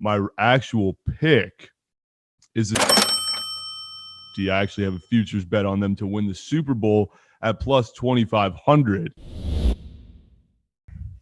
my 0.00 0.20
actual 0.38 0.96
pick 1.20 1.70
is 2.54 2.70
the 2.70 3.10
I 4.50 4.62
actually 4.62 4.84
have 4.84 4.94
a 4.94 5.00
futures 5.00 5.44
bet 5.44 5.66
on 5.66 5.80
them 5.80 5.94
to 5.96 6.06
win 6.06 6.26
the 6.26 6.34
Super 6.34 6.72
Bowl 6.72 7.12
at 7.42 7.60
plus 7.60 7.92
2500. 7.92 9.12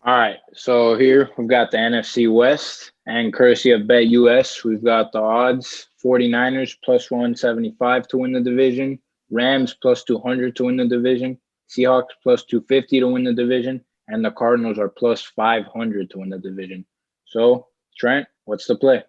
All 0.04 0.16
right. 0.16 0.36
So 0.54 0.96
here 0.96 1.28
we've 1.36 1.48
got 1.48 1.72
the 1.72 1.78
NFC 1.78 2.32
West 2.32 2.92
and 3.06 3.32
courtesy 3.32 3.72
of 3.72 3.82
BetUS, 3.82 4.62
we've 4.64 4.84
got 4.84 5.12
the 5.12 5.20
odds 5.20 5.88
49ers 6.04 6.76
plus 6.84 7.10
175 7.10 8.06
to 8.08 8.18
win 8.18 8.32
the 8.32 8.40
division, 8.40 8.98
Rams 9.30 9.74
plus 9.80 10.04
200 10.04 10.54
to 10.56 10.64
win 10.64 10.76
the 10.76 10.86
division, 10.86 11.38
Seahawks 11.68 12.14
plus 12.22 12.44
250 12.44 13.00
to 13.00 13.08
win 13.08 13.24
the 13.24 13.32
division, 13.32 13.84
and 14.08 14.24
the 14.24 14.30
Cardinals 14.30 14.78
are 14.78 14.88
plus 14.88 15.22
500 15.22 16.10
to 16.10 16.18
win 16.18 16.28
the 16.28 16.38
division. 16.38 16.84
So, 17.24 17.66
Trent, 17.98 18.26
what's 18.44 18.66
the 18.66 18.76
play? 18.76 19.02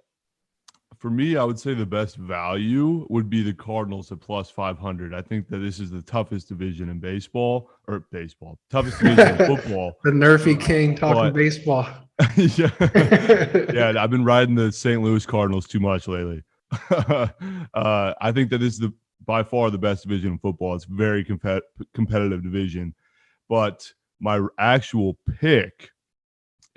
For 0.98 1.10
me, 1.10 1.38
I 1.38 1.44
would 1.46 1.58
say 1.60 1.74
the 1.74 1.86
best 1.86 2.18
value 2.18 3.06
would 3.10 3.30
be 3.30 3.42
the 3.42 3.54
Cardinals 3.54 4.12
at 4.12 4.20
plus 4.20 4.50
500. 4.50 5.14
I 5.14 5.22
think 5.22 5.48
that 5.48 5.60
this 5.60 5.80
is 5.80 5.90
the 5.92 6.02
toughest 6.02 6.50
division 6.50 6.90
in 6.90 7.00
baseball 7.00 7.70
or 7.88 8.06
baseball, 8.12 8.60
toughest 8.70 9.00
division 9.02 9.40
in 9.40 9.56
football. 9.56 9.94
The 10.04 10.12
Nerfy 10.12 10.60
King 10.60 10.96
talking 10.96 11.22
But- 11.22 11.34
baseball. 11.36 11.88
yeah. 12.36 12.70
yeah, 13.74 13.94
I've 13.98 14.10
been 14.10 14.26
riding 14.26 14.56
the 14.56 14.74
St. 14.74 15.02
Louis 15.02 15.26
Cardinals 15.26 15.68
too 15.68 15.80
much 15.80 16.06
lately. 16.10 16.44
uh, 16.92 17.28
I 18.20 18.32
think 18.34 18.50
that 18.50 18.58
this 18.58 18.74
is 18.74 18.80
the 18.80 18.94
by 19.26 19.42
far 19.44 19.70
the 19.70 19.78
best 19.78 20.04
division 20.04 20.34
in 20.34 20.40
football. 20.40 20.76
It's 20.76 20.86
a 20.86 20.92
very 20.92 21.24
compet- 21.24 21.62
competitive 21.94 22.44
division, 22.44 22.94
but 23.48 23.90
my 24.20 24.46
actual 24.58 25.18
pick 25.40 25.92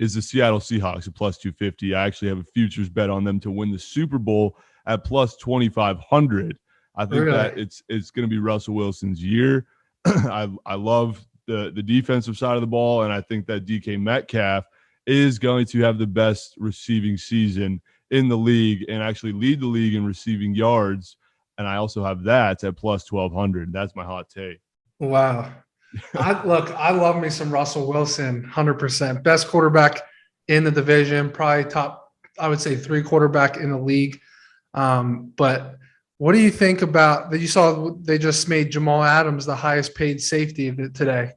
is 0.03 0.13
the 0.13 0.21
Seattle 0.21 0.59
Seahawks 0.59 1.07
at 1.07 1.15
plus 1.15 1.37
250. 1.37 1.95
I 1.95 2.05
actually 2.05 2.27
have 2.27 2.39
a 2.39 2.43
futures 2.43 2.89
bet 2.89 3.09
on 3.09 3.23
them 3.23 3.39
to 3.39 3.49
win 3.49 3.71
the 3.71 3.79
Super 3.79 4.17
Bowl 4.17 4.57
at 4.85 5.05
plus 5.05 5.37
2500. 5.37 6.57
I 6.95 7.05
think 7.05 7.25
that 7.25 7.57
it's 7.57 7.81
it's 7.87 8.11
going 8.11 8.27
to 8.27 8.29
be 8.29 8.37
Russell 8.37 8.75
Wilson's 8.75 9.23
year. 9.23 9.65
I 10.05 10.49
I 10.65 10.75
love 10.75 11.25
the 11.47 11.71
the 11.73 11.81
defensive 11.81 12.37
side 12.37 12.55
of 12.55 12.61
the 12.61 12.67
ball, 12.67 13.03
and 13.03 13.13
I 13.13 13.21
think 13.21 13.47
that 13.47 13.65
DK 13.65 13.99
Metcalf 13.99 14.65
is 15.07 15.39
going 15.39 15.65
to 15.67 15.79
have 15.79 15.97
the 15.97 16.07
best 16.07 16.55
receiving 16.57 17.17
season 17.17 17.81
in 18.11 18.27
the 18.27 18.37
league 18.37 18.85
and 18.89 19.01
actually 19.01 19.31
lead 19.31 19.61
the 19.61 19.67
league 19.67 19.95
in 19.95 20.05
receiving 20.05 20.53
yards. 20.53 21.17
And 21.57 21.67
I 21.67 21.77
also 21.77 22.03
have 22.03 22.23
that 22.23 22.63
at 22.63 22.75
plus 22.75 23.11
1200. 23.11 23.71
That's 23.71 23.95
my 23.95 24.03
hot 24.03 24.29
take. 24.29 24.59
Wow. 24.99 25.51
I 26.15 26.43
look, 26.43 26.71
I 26.71 26.91
love 26.91 27.21
me 27.21 27.29
some 27.29 27.51
Russell 27.51 27.87
Wilson, 27.87 28.49
100%. 28.51 29.23
Best 29.23 29.47
quarterback 29.47 30.01
in 30.47 30.63
the 30.63 30.71
division, 30.71 31.29
probably 31.29 31.65
top, 31.65 32.11
I 32.39 32.47
would 32.47 32.59
say 32.59 32.75
three 32.75 33.03
quarterback 33.03 33.57
in 33.57 33.71
the 33.71 33.77
league. 33.77 34.19
Um, 34.73 35.33
but 35.35 35.77
what 36.17 36.33
do 36.33 36.39
you 36.39 36.51
think 36.51 36.81
about 36.81 37.31
that? 37.31 37.39
You 37.39 37.47
saw 37.47 37.91
they 38.01 38.17
just 38.17 38.47
made 38.47 38.71
Jamal 38.71 39.03
Adams 39.03 39.45
the 39.45 39.55
highest 39.55 39.95
paid 39.95 40.21
safety 40.21 40.67
of 40.67 40.79
it 40.79 40.93
today. 40.93 41.31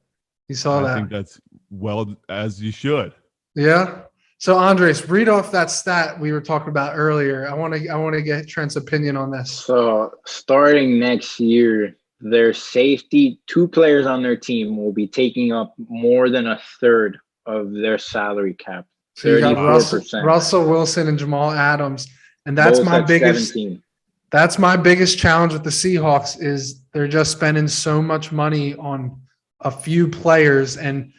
You 0.48 0.54
saw 0.54 0.78
I 0.78 0.82
that. 0.82 0.90
I 0.90 0.94
think 0.94 1.10
that's 1.10 1.40
well 1.70 2.16
as 2.28 2.62
you 2.62 2.72
should. 2.72 3.12
Yeah. 3.54 4.02
So 4.38 4.58
Andres, 4.58 5.08
read 5.08 5.28
off 5.28 5.50
that 5.52 5.70
stat 5.70 6.20
we 6.20 6.30
were 6.30 6.42
talking 6.42 6.68
about 6.68 6.92
earlier. 6.94 7.48
I 7.48 7.54
want 7.54 7.74
to 7.74 7.88
I 7.88 7.96
want 7.96 8.14
to 8.14 8.22
get 8.22 8.46
Trent's 8.46 8.76
opinion 8.76 9.16
on 9.16 9.30
this. 9.30 9.50
So, 9.50 10.12
starting 10.26 10.98
next 10.98 11.40
year, 11.40 11.96
their 12.20 12.52
safety, 12.52 13.40
two 13.46 13.68
players 13.68 14.06
on 14.06 14.22
their 14.22 14.36
team 14.36 14.76
will 14.76 14.92
be 14.92 15.06
taking 15.06 15.52
up 15.52 15.74
more 15.88 16.30
than 16.30 16.46
a 16.46 16.60
third 16.80 17.18
of 17.44 17.72
their 17.72 17.98
salary 17.98 18.54
cap. 18.54 18.86
So 19.14 19.28
you 19.28 19.40
got 19.40 19.56
Russell, 19.56 20.00
34%. 20.00 20.24
Russell 20.24 20.68
Wilson 20.68 21.08
and 21.08 21.18
Jamal 21.18 21.50
Adams, 21.50 22.08
and 22.44 22.56
that's 22.56 22.78
Both 22.78 22.88
my 22.88 23.00
biggest 23.00 23.48
17. 23.48 23.82
that's 24.30 24.58
my 24.58 24.76
biggest 24.76 25.18
challenge 25.18 25.52
with 25.52 25.64
the 25.64 25.70
Seahawks 25.70 26.42
is 26.42 26.82
they're 26.92 27.08
just 27.08 27.32
spending 27.32 27.68
so 27.68 28.02
much 28.02 28.32
money 28.32 28.74
on 28.76 29.20
a 29.60 29.70
few 29.70 30.08
players 30.08 30.76
and 30.76 31.12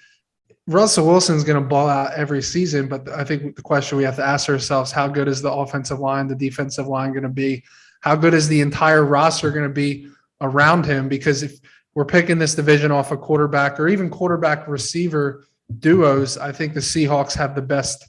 Russell 0.68 1.08
Wilson's 1.08 1.46
going 1.46 1.62
to 1.62 1.68
ball 1.68 1.88
out 1.88 2.14
every 2.14 2.42
season, 2.42 2.90
but 2.90 3.08
I 3.10 3.24
think 3.24 3.56
the 3.56 3.62
question 3.62 3.98
we 3.98 4.04
have 4.04 4.18
to 4.18 4.26
ask 4.26 4.50
ourselves: 4.50 4.92
How 4.92 5.08
good 5.08 5.30
is 5.30 5.42
the 5.42 5.52
offensive 5.52 6.00
line, 6.00 6.28
the 6.28 6.36
defensive 6.36 6.88
line 6.88 7.12
going 7.12 7.24
to 7.24 7.30
be? 7.30 7.64
How 8.02 8.16
good 8.16 8.34
is 8.34 8.50
the 8.50 8.60
entire 8.60 9.06
roster 9.06 9.50
going 9.50 9.68
to 9.68 9.74
be 9.74 10.10
around 10.42 10.86
him? 10.86 11.08
Because 11.08 11.44
if 11.44 11.60
we're 11.96 12.06
picking 12.06 12.38
this 12.38 12.56
division 12.56 12.92
off 12.92 13.12
a 13.12 13.18
quarterback 13.18 13.80
or 13.80 13.88
even 13.88 14.10
quarterback 14.10 14.68
receiver 14.68 15.46
duos, 15.80 16.38
I 16.38 16.52
think 16.52 16.74
the 16.74 16.80
Seahawks 16.80 17.36
have 17.36 17.56
the 17.56 17.62
best, 17.62 18.08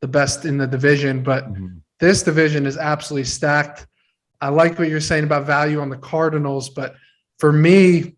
the 0.00 0.08
best 0.08 0.44
in 0.44 0.58
the 0.58 0.66
division. 0.66 1.22
But 1.22 1.46
this 1.98 2.22
division 2.22 2.66
is 2.66 2.76
absolutely 2.76 3.24
stacked. 3.24 3.86
I 4.40 4.48
like 4.48 4.78
what 4.78 4.88
you're 4.88 5.00
saying 5.00 5.24
about 5.24 5.46
value 5.46 5.80
on 5.80 5.88
the 5.88 5.96
Cardinals, 5.96 6.68
but 6.70 6.96
for 7.38 7.52
me, 7.52 8.16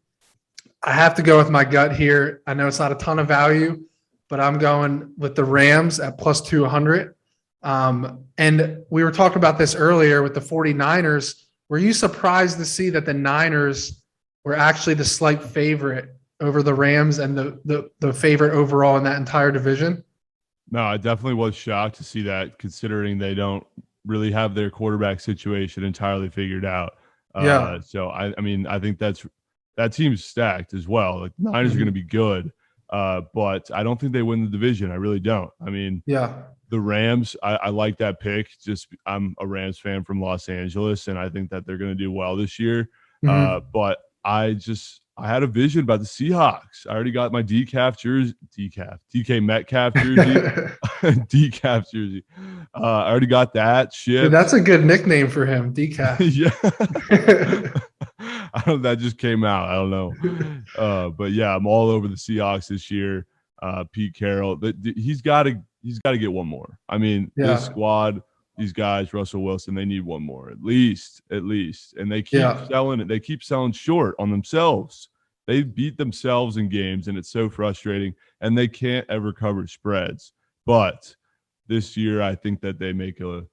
I 0.83 0.93
have 0.93 1.15
to 1.15 1.23
go 1.23 1.39
with 1.39 1.51
my 1.51 1.65
gut 1.65 1.95
here. 1.95 2.43
I 2.47 2.55
know 2.55 2.67
it's 2.67 2.79
not 2.79 2.93
a 2.93 2.97
ton 2.97 3.19
of 3.19 3.29
value, 3.29 3.85
but 4.29 4.41
I'm 4.41 4.59
going 4.59 5.13
with 5.17 5.35
the 5.35 5.45
Rams 5.45 6.01
at 6.01 6.19
plus 6.19 6.41
200. 6.43 7.15
Um, 7.63 8.25
and 8.37 8.85
we 8.91 9.03
were 9.03 9.11
talking 9.11 9.39
about 9.39 9.57
this 9.57 9.75
earlier 9.75 10.23
with 10.23 10.35
the 10.35 10.41
49ers. 10.41 11.44
Were 11.69 11.79
you 11.79 11.93
surprised 11.93 12.59
to 12.59 12.65
see 12.65 12.91
that 12.91 13.07
the 13.07 13.15
Niners 13.15 14.03
were 14.45 14.55
actually 14.57 14.95
the 14.95 15.05
slight 15.05 15.43
favorite 15.43 16.11
over 16.41 16.63
the 16.63 16.75
Rams 16.75 17.19
and 17.19 17.37
the, 17.37 17.59
the, 17.65 17.91
the 18.01 18.13
favorite 18.13 18.53
overall 18.53 18.97
in 18.97 19.05
that 19.05 19.17
entire 19.17 19.51
division? 19.51 20.05
No, 20.71 20.83
I 20.83 20.97
definitely 20.97 21.35
was 21.35 21.55
shocked 21.55 21.97
to 21.97 22.05
see 22.05 22.23
that, 22.23 22.59
considering 22.59 23.19
they 23.19 23.35
don't 23.35 23.65
really 24.07 24.31
have 24.33 24.55
their 24.55 24.71
quarterback 24.71 25.21
situation 25.21 25.85
entirely 25.85 26.29
figured 26.29 26.65
out. 26.65 26.95
Yeah. 27.37 27.59
Uh, 27.61 27.81
so 27.81 28.09
I, 28.11 28.33
I 28.37 28.41
mean, 28.41 28.67
I 28.67 28.79
think 28.79 28.99
that's 28.99 29.27
that 29.77 29.93
team's 29.93 30.25
stacked 30.25 30.73
as 30.75 30.87
well. 30.87 31.21
Like 31.21 31.33
Niners 31.39 31.71
Mhm. 31.73 31.75
are 31.75 31.79
going 31.79 31.87
to 31.87 31.93
be 31.93 32.03
good, 32.03 32.53
uh, 32.91 33.23
but 33.35 33.71
I 33.73 33.83
don't 33.83 33.99
think 33.99 34.13
they 34.13 34.23
win 34.23 34.45
the 34.45 34.51
division. 34.51 34.91
I 34.93 34.97
really 34.97 35.19
don't. 35.21 35.51
I 35.65 35.71
mean, 35.71 36.03
Yeah. 36.07 36.43
The 36.75 36.81
Rams, 36.81 37.37
I, 37.41 37.55
I 37.55 37.69
like 37.69 37.99
that 37.99 38.19
pick. 38.19 38.49
Just 38.61 38.89
I'm 39.07 39.37
a 39.39 39.47
Rams 39.47 39.79
fan 39.79 40.03
from 40.03 40.21
Los 40.21 40.49
Angeles, 40.49 41.07
and 41.07 41.17
I 41.17 41.29
think 41.29 41.49
that 41.51 41.65
they're 41.65 41.79
going 41.79 41.93
to 41.93 41.95
do 41.95 42.11
well 42.11 42.35
this 42.35 42.59
year. 42.59 42.91
Mhm. 43.25 43.31
Uh, 43.31 43.61
but 43.73 43.99
I 44.25 44.55
just 44.55 45.01
I 45.17 45.29
had 45.29 45.45
a 45.45 45.47
vision 45.47 45.83
about 45.83 46.01
the 46.01 46.07
Seahawks. 46.07 46.89
I 46.89 46.95
already 46.95 47.13
got 47.13 47.31
my 47.31 47.45
decaf 47.45 47.97
jersey, 47.97 48.35
decaf, 48.59 48.99
DK 49.15 49.41
Metcalf 49.45 49.95
jersey, 49.95 50.17
decaf 51.31 51.89
jersey. 51.93 52.25
Uh, 52.75 52.83
I 53.05 53.11
already 53.11 53.27
got 53.27 53.55
that 53.55 53.93
shit. 53.93 54.33
That's 54.33 54.53
a 54.53 54.61
good 54.61 54.85
nickname 54.85 55.29
for 55.29 55.47
him, 55.47 55.73
Decaf. 55.73 56.19
yeah. 56.35 57.71
I 58.53 58.63
don't. 58.67 58.83
That 58.83 58.99
just 58.99 59.19
came 59.19 59.45
out. 59.45 59.69
I 59.69 59.75
don't 59.77 59.91
know. 59.91 60.61
Uh, 60.77 61.11
but 61.11 61.31
yeah, 61.31 61.55
I'm 61.55 61.69
all 61.69 61.89
over 61.89 62.09
the 62.09 62.17
Seahawks 62.17 62.67
this 62.67 62.91
year. 62.91 63.27
Uh, 63.63 63.85
Pete 63.93 64.15
Carroll, 64.15 64.61
he's 64.97 65.23
got 65.23 65.45
to. 65.45 65.63
He's 65.85 65.99
got 66.01 66.13
to 66.13 66.19
get 66.19 66.33
one 66.33 66.47
more. 66.49 66.79
I 66.89 66.99
mean, 66.99 67.31
Yeah. 67.37 67.49
this 67.49 67.67
squad, 67.67 68.23
these 68.57 68.73
guys, 68.73 69.13
Russell 69.13 69.45
Wilson, 69.45 69.75
they 69.75 69.85
need 69.85 70.05
one 70.05 70.23
more 70.23 70.51
at 70.51 70.63
least, 70.63 71.21
at 71.31 71.45
least. 71.45 71.95
And 71.99 72.11
they 72.11 72.23
keep 72.23 72.41
Yeah. 72.41 72.67
selling 72.69 73.01
it. 73.01 73.07
They 73.09 73.21
keep 73.21 73.43
selling 73.45 73.73
short 73.73 74.15
on 74.19 74.31
themselves. 74.31 75.11
They 75.47 75.63
beat 75.63 75.99
themselves 75.99 76.57
in 76.57 76.71
games, 76.71 77.07
and 77.09 77.19
it's 77.19 77.29
so 77.31 77.51
frustrating. 77.51 78.15
And 78.41 78.57
they 78.57 78.67
can't 78.67 79.09
ever 79.11 79.31
cover 79.33 79.67
spreads. 79.67 80.33
But 80.65 81.15
this 81.69 81.97
year, 81.99 82.23
I 82.23 82.35
think 82.35 82.61
that 82.63 82.79
they 82.79 82.93
make 82.93 83.21
a 83.21 83.45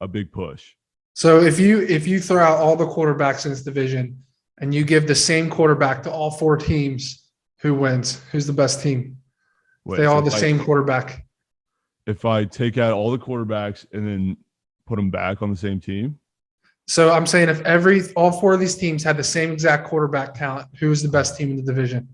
a 0.00 0.06
big 0.06 0.30
push. 0.30 0.74
So 1.14 1.40
if 1.40 1.58
you 1.58 1.80
if 1.80 2.06
you 2.06 2.20
throw 2.20 2.44
out 2.44 2.58
all 2.58 2.76
the 2.76 2.86
quarterbacks 2.86 3.44
in 3.46 3.50
this 3.50 3.62
division 3.64 4.22
and 4.58 4.72
you 4.74 4.84
give 4.84 5.08
the 5.08 5.14
same 5.14 5.48
quarterback 5.50 6.02
to 6.04 6.10
all 6.12 6.30
four 6.30 6.56
teams, 6.56 7.26
who 7.62 7.74
wins? 7.74 8.22
Who's 8.30 8.46
the 8.46 8.52
best 8.52 8.82
team? 8.82 9.16
Wait, 9.84 9.96
they 9.96 10.04
so 10.04 10.12
all 10.12 10.22
the 10.22 10.30
I- 10.30 10.38
same 10.38 10.60
quarterback. 10.60 11.25
If 12.06 12.24
I 12.24 12.44
take 12.44 12.78
out 12.78 12.92
all 12.92 13.10
the 13.10 13.18
quarterbacks 13.18 13.86
and 13.92 14.06
then 14.06 14.36
put 14.86 14.96
them 14.96 15.10
back 15.10 15.42
on 15.42 15.50
the 15.50 15.56
same 15.56 15.80
team, 15.80 16.18
So 16.88 17.12
I'm 17.12 17.26
saying 17.26 17.48
if 17.48 17.60
every 17.62 18.02
all 18.14 18.30
four 18.30 18.54
of 18.54 18.60
these 18.60 18.76
teams 18.76 19.02
had 19.02 19.16
the 19.16 19.24
same 19.24 19.50
exact 19.50 19.88
quarterback 19.88 20.34
talent, 20.34 20.68
who 20.78 20.90
is 20.92 21.02
the 21.02 21.08
best 21.08 21.36
team 21.36 21.50
in 21.50 21.56
the 21.56 21.62
division? 21.62 22.08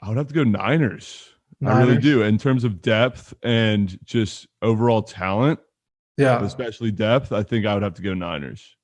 I 0.00 0.08
would 0.08 0.16
have 0.16 0.28
to 0.28 0.34
go 0.34 0.44
Niners. 0.44 1.28
I 1.66 1.80
really 1.82 1.98
do. 1.98 2.22
In 2.22 2.38
terms 2.38 2.62
of 2.62 2.80
depth 2.80 3.34
and 3.42 3.98
just 4.04 4.46
overall 4.62 5.02
talent, 5.02 5.58
Yeah. 6.16 6.40
especially 6.44 6.92
depth, 6.92 7.32
I 7.32 7.42
think 7.42 7.66
I 7.66 7.74
would 7.74 7.82
have 7.82 7.94
to 7.94 8.02
go 8.02 8.14
Niners. 8.14 8.76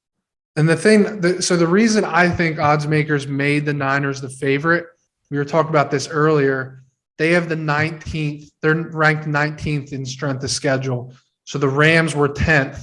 And 0.56 0.68
the 0.68 0.76
thing, 0.76 1.20
the, 1.20 1.40
so 1.40 1.56
the 1.56 1.66
reason 1.68 2.04
I 2.04 2.28
think 2.28 2.58
odds 2.58 2.86
makers 2.86 3.26
made 3.28 3.64
the 3.64 3.72
Niners 3.72 4.20
the 4.20 4.28
favorite, 4.28 4.86
we 5.34 5.38
were 5.38 5.44
talking 5.44 5.70
about 5.70 5.90
this 5.90 6.06
earlier. 6.06 6.84
They 7.18 7.32
have 7.32 7.48
the 7.48 7.56
19th, 7.56 8.52
they're 8.62 8.88
ranked 8.92 9.24
19th 9.24 9.92
in 9.92 10.06
strength 10.06 10.44
of 10.44 10.50
schedule. 10.50 11.12
So 11.42 11.58
the 11.58 11.68
Rams 11.68 12.14
were 12.14 12.28
10th, 12.28 12.80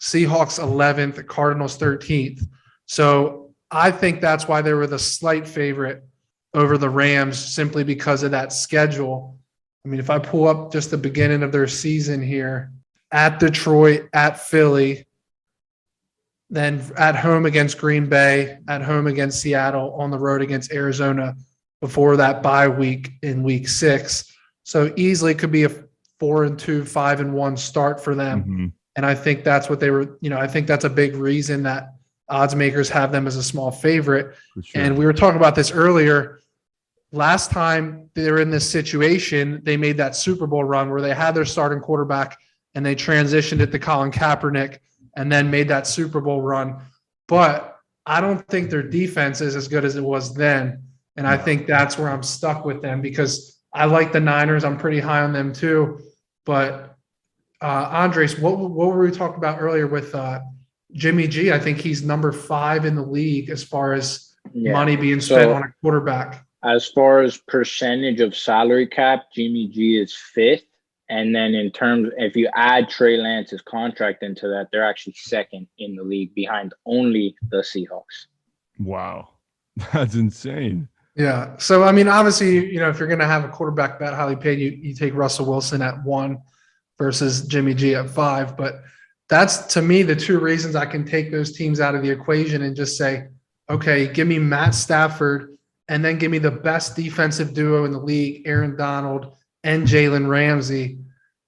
Seahawks 0.00 0.60
11th, 0.60 1.26
Cardinals 1.26 1.76
13th. 1.78 2.42
So 2.86 3.50
I 3.72 3.90
think 3.90 4.20
that's 4.20 4.46
why 4.46 4.62
they 4.62 4.72
were 4.72 4.86
the 4.86 5.00
slight 5.00 5.48
favorite 5.48 6.04
over 6.54 6.78
the 6.78 6.88
Rams 6.88 7.44
simply 7.44 7.82
because 7.82 8.22
of 8.22 8.30
that 8.30 8.52
schedule. 8.52 9.36
I 9.84 9.88
mean, 9.88 9.98
if 9.98 10.10
I 10.10 10.20
pull 10.20 10.46
up 10.46 10.70
just 10.70 10.92
the 10.92 10.96
beginning 10.96 11.42
of 11.42 11.50
their 11.50 11.66
season 11.66 12.22
here 12.22 12.70
at 13.10 13.40
Detroit, 13.40 14.08
at 14.12 14.38
Philly, 14.38 15.08
then 16.50 16.84
at 16.96 17.16
home 17.16 17.46
against 17.46 17.78
Green 17.78 18.08
Bay, 18.08 18.58
at 18.68 18.80
home 18.80 19.08
against 19.08 19.40
Seattle, 19.40 19.92
on 19.94 20.12
the 20.12 20.18
road 20.20 20.40
against 20.40 20.72
Arizona 20.72 21.34
before 21.80 22.16
that 22.16 22.42
bye 22.42 22.68
week 22.68 23.10
in 23.22 23.42
week 23.42 23.68
six. 23.68 24.32
So 24.64 24.92
easily 24.96 25.34
could 25.34 25.50
be 25.50 25.64
a 25.64 25.70
four 26.18 26.44
and 26.44 26.58
two, 26.58 26.84
five 26.84 27.20
and 27.20 27.32
one 27.32 27.56
start 27.56 28.02
for 28.02 28.14
them. 28.14 28.44
Mhm. 28.44 28.72
And 28.96 29.06
I 29.06 29.14
think 29.14 29.44
that's 29.44 29.70
what 29.70 29.80
they 29.80 29.90
were, 29.90 30.18
you 30.20 30.28
know, 30.28 30.38
I 30.38 30.46
think 30.46 30.66
that's 30.66 30.84
a 30.84 30.90
big 30.90 31.14
reason 31.16 31.62
that 31.62 31.94
odds 32.28 32.54
makers 32.54 32.88
have 32.90 33.10
them 33.10 33.26
as 33.26 33.36
a 33.36 33.42
small 33.42 33.70
favorite. 33.70 34.34
Sure. 34.62 34.82
And 34.82 34.98
we 34.98 35.06
were 35.06 35.12
talking 35.12 35.38
about 35.38 35.54
this 35.54 35.72
earlier. 35.72 36.38
Last 37.12 37.50
time 37.50 38.10
they 38.14 38.30
were 38.30 38.40
in 38.40 38.50
this 38.50 38.68
situation, 38.68 39.62
they 39.64 39.76
made 39.76 39.96
that 39.96 40.14
Super 40.14 40.46
Bowl 40.46 40.64
run 40.64 40.90
where 40.90 41.00
they 41.00 41.14
had 41.14 41.34
their 41.34 41.44
starting 41.44 41.80
quarterback 41.80 42.38
and 42.74 42.84
they 42.84 42.94
transitioned 42.94 43.60
it 43.60 43.72
to 43.72 43.78
Colin 43.78 44.12
Kaepernick 44.12 44.78
and 45.16 45.32
then 45.32 45.50
made 45.50 45.66
that 45.68 45.86
Super 45.86 46.20
Bowl 46.20 46.42
run. 46.42 46.76
But 47.26 47.78
I 48.06 48.20
don't 48.20 48.46
think 48.48 48.70
their 48.70 48.82
defense 48.82 49.40
is 49.40 49.56
as 49.56 49.66
good 49.66 49.84
as 49.84 49.96
it 49.96 50.04
was 50.04 50.34
then. 50.34 50.82
And 51.16 51.26
I 51.26 51.36
think 51.36 51.66
that's 51.66 51.98
where 51.98 52.08
I'm 52.08 52.22
stuck 52.22 52.64
with 52.64 52.80
them 52.82 53.00
because 53.00 53.58
I 53.74 53.84
like 53.86 54.12
the 54.12 54.20
Niners. 54.20 54.64
I'm 54.64 54.78
pretty 54.78 55.00
high 55.00 55.20
on 55.22 55.32
them 55.32 55.52
too. 55.52 56.00
But 56.46 56.96
uh, 57.60 57.88
Andres, 57.92 58.38
what 58.38 58.58
what 58.58 58.88
were 58.88 59.00
we 59.00 59.10
talking 59.10 59.36
about 59.36 59.60
earlier 59.60 59.86
with 59.86 60.14
uh, 60.14 60.40
Jimmy 60.92 61.26
G? 61.28 61.52
I 61.52 61.58
think 61.58 61.78
he's 61.78 62.02
number 62.02 62.32
five 62.32 62.84
in 62.84 62.94
the 62.94 63.02
league 63.02 63.50
as 63.50 63.62
far 63.62 63.92
as 63.92 64.34
Yeah. 64.52 64.72
money 64.72 64.96
being 64.96 65.20
spent 65.20 65.42
So- 65.50 65.52
on 65.54 65.62
a 65.64 65.72
quarterback. 65.82 66.46
As 66.62 66.86
far 66.90 67.20
as 67.22 67.38
percentage 67.38 68.20
of 68.20 68.36
salary 68.36 68.86
cap, 68.86 69.24
Jimmy 69.34 69.68
G 69.68 69.98
is 69.98 70.14
fifth. 70.14 70.64
And 71.08 71.34
then 71.34 71.54
in 71.54 71.70
terms, 71.72 72.10
if 72.18 72.36
you 72.36 72.50
add 72.54 72.88
Trey 72.90 73.16
Lance's 73.16 73.62
contract 73.62 74.22
into 74.22 74.46
that, 74.48 74.68
they're 74.70 74.84
actually 74.88 75.14
second 75.16 75.66
in 75.78 75.96
the 75.96 76.02
league 76.02 76.34
behind 76.34 76.74
only 76.84 77.34
the 77.50 77.58
Seahawks. 77.62 78.26
wow, 78.78 79.30
that's 79.92 80.14
insane. 80.14 80.88
Yeah. 81.16 81.56
So 81.58 81.82
I 81.82 81.92
mean, 81.92 82.08
obviously, 82.08 82.72
you 82.72 82.78
know, 82.78 82.88
if 82.88 82.98
you're 82.98 83.08
going 83.08 83.20
to 83.20 83.26
have 83.26 83.44
a 83.44 83.48
quarterback 83.48 83.98
that 83.98 84.14
highly 84.14 84.36
paid, 84.36 84.58
you 84.58 84.70
you 84.70 84.94
take 84.94 85.14
Russell 85.14 85.46
Wilson 85.46 85.82
at 85.82 86.02
one 86.04 86.38
versus 86.98 87.42
Jimmy 87.46 87.74
G 87.74 87.94
at 87.94 88.08
five. 88.08 88.56
But 88.56 88.82
that's 89.28 89.58
to 89.74 89.82
me 89.82 90.02
the 90.02 90.16
two 90.16 90.38
reasons 90.38 90.76
I 90.76 90.86
can 90.86 91.04
take 91.04 91.30
those 91.30 91.52
teams 91.52 91.80
out 91.80 91.94
of 91.94 92.02
the 92.02 92.10
equation 92.10 92.62
and 92.62 92.76
just 92.76 92.96
say, 92.96 93.28
okay, 93.68 94.12
give 94.12 94.28
me 94.28 94.38
Matt 94.38 94.74
Stafford 94.74 95.56
and 95.88 96.04
then 96.04 96.18
give 96.18 96.30
me 96.30 96.38
the 96.38 96.50
best 96.50 96.96
defensive 96.96 97.52
duo 97.52 97.84
in 97.84 97.90
the 97.92 97.98
league, 97.98 98.42
Aaron 98.46 98.76
Donald 98.76 99.32
and 99.64 99.86
Jalen 99.86 100.28
Ramsey. 100.28 100.98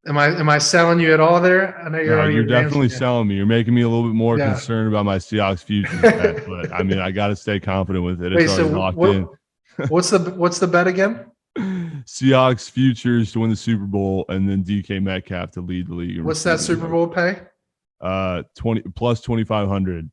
Am 0.07 0.19
I 0.19 0.27
am 0.27 0.49
I 0.49 0.59
selling 0.59 0.99
you 0.99 1.15
at 1.15 1.21
all 1.21 1.41
there? 1.41 1.79
I 1.81 1.89
know 1.89 1.99
you're, 1.99 2.17
No, 2.17 2.25
you're 2.25 2.43
Ramsey 2.43 2.49
definitely 2.49 2.89
selling 2.89 3.29
me. 3.29 3.37
You're 3.37 3.47
making 3.47 3.73
me 3.73 3.83
a 3.83 3.89
little 3.89 4.09
bit 4.09 4.17
more 4.17 4.37
Yeah. 4.37 4.53
concerned 4.53 4.89
about 4.89 5.05
my 5.05 5.19
Seahawks 5.19 5.63
future. 5.63 5.97
but 6.49 6.73
I 6.73 6.83
mean, 6.83 6.99
I 6.99 7.13
got 7.13 7.29
to 7.29 7.37
stay 7.37 7.61
confident 7.61 8.05
with 8.05 8.21
it. 8.21 8.33
It's 8.33 8.41
Wait, 8.41 8.49
already 8.49 8.69
so 8.75 8.79
locked 8.79 8.97
what, 8.97 9.11
in. 9.11 9.29
what's 9.89 10.11
the 10.11 10.19
what's 10.19 10.59
the 10.59 10.67
bet 10.67 10.87
again? 10.87 11.27
Seahawks 12.05 12.71
futures 12.71 13.33
to 13.33 13.41
win 13.41 13.51
the 13.51 13.57
Super 13.57 13.85
Bowl, 13.85 14.25
and 14.29 14.49
then 14.49 14.65
DK 14.65 15.03
Metcalf 15.03 15.51
to 15.53 15.61
lead 15.61 15.89
the 15.89 15.95
league. 15.95 16.21
What's 16.23 16.43
that 16.45 16.61
Super. 16.61 16.89
Bowl 16.89 17.07
pay? 17.07 17.41
Uh, 18.01 18.43
twenty 18.57 18.81
plus 18.81 19.21
twenty 19.21 19.45
five 19.45 19.69
hundred. 19.69 20.11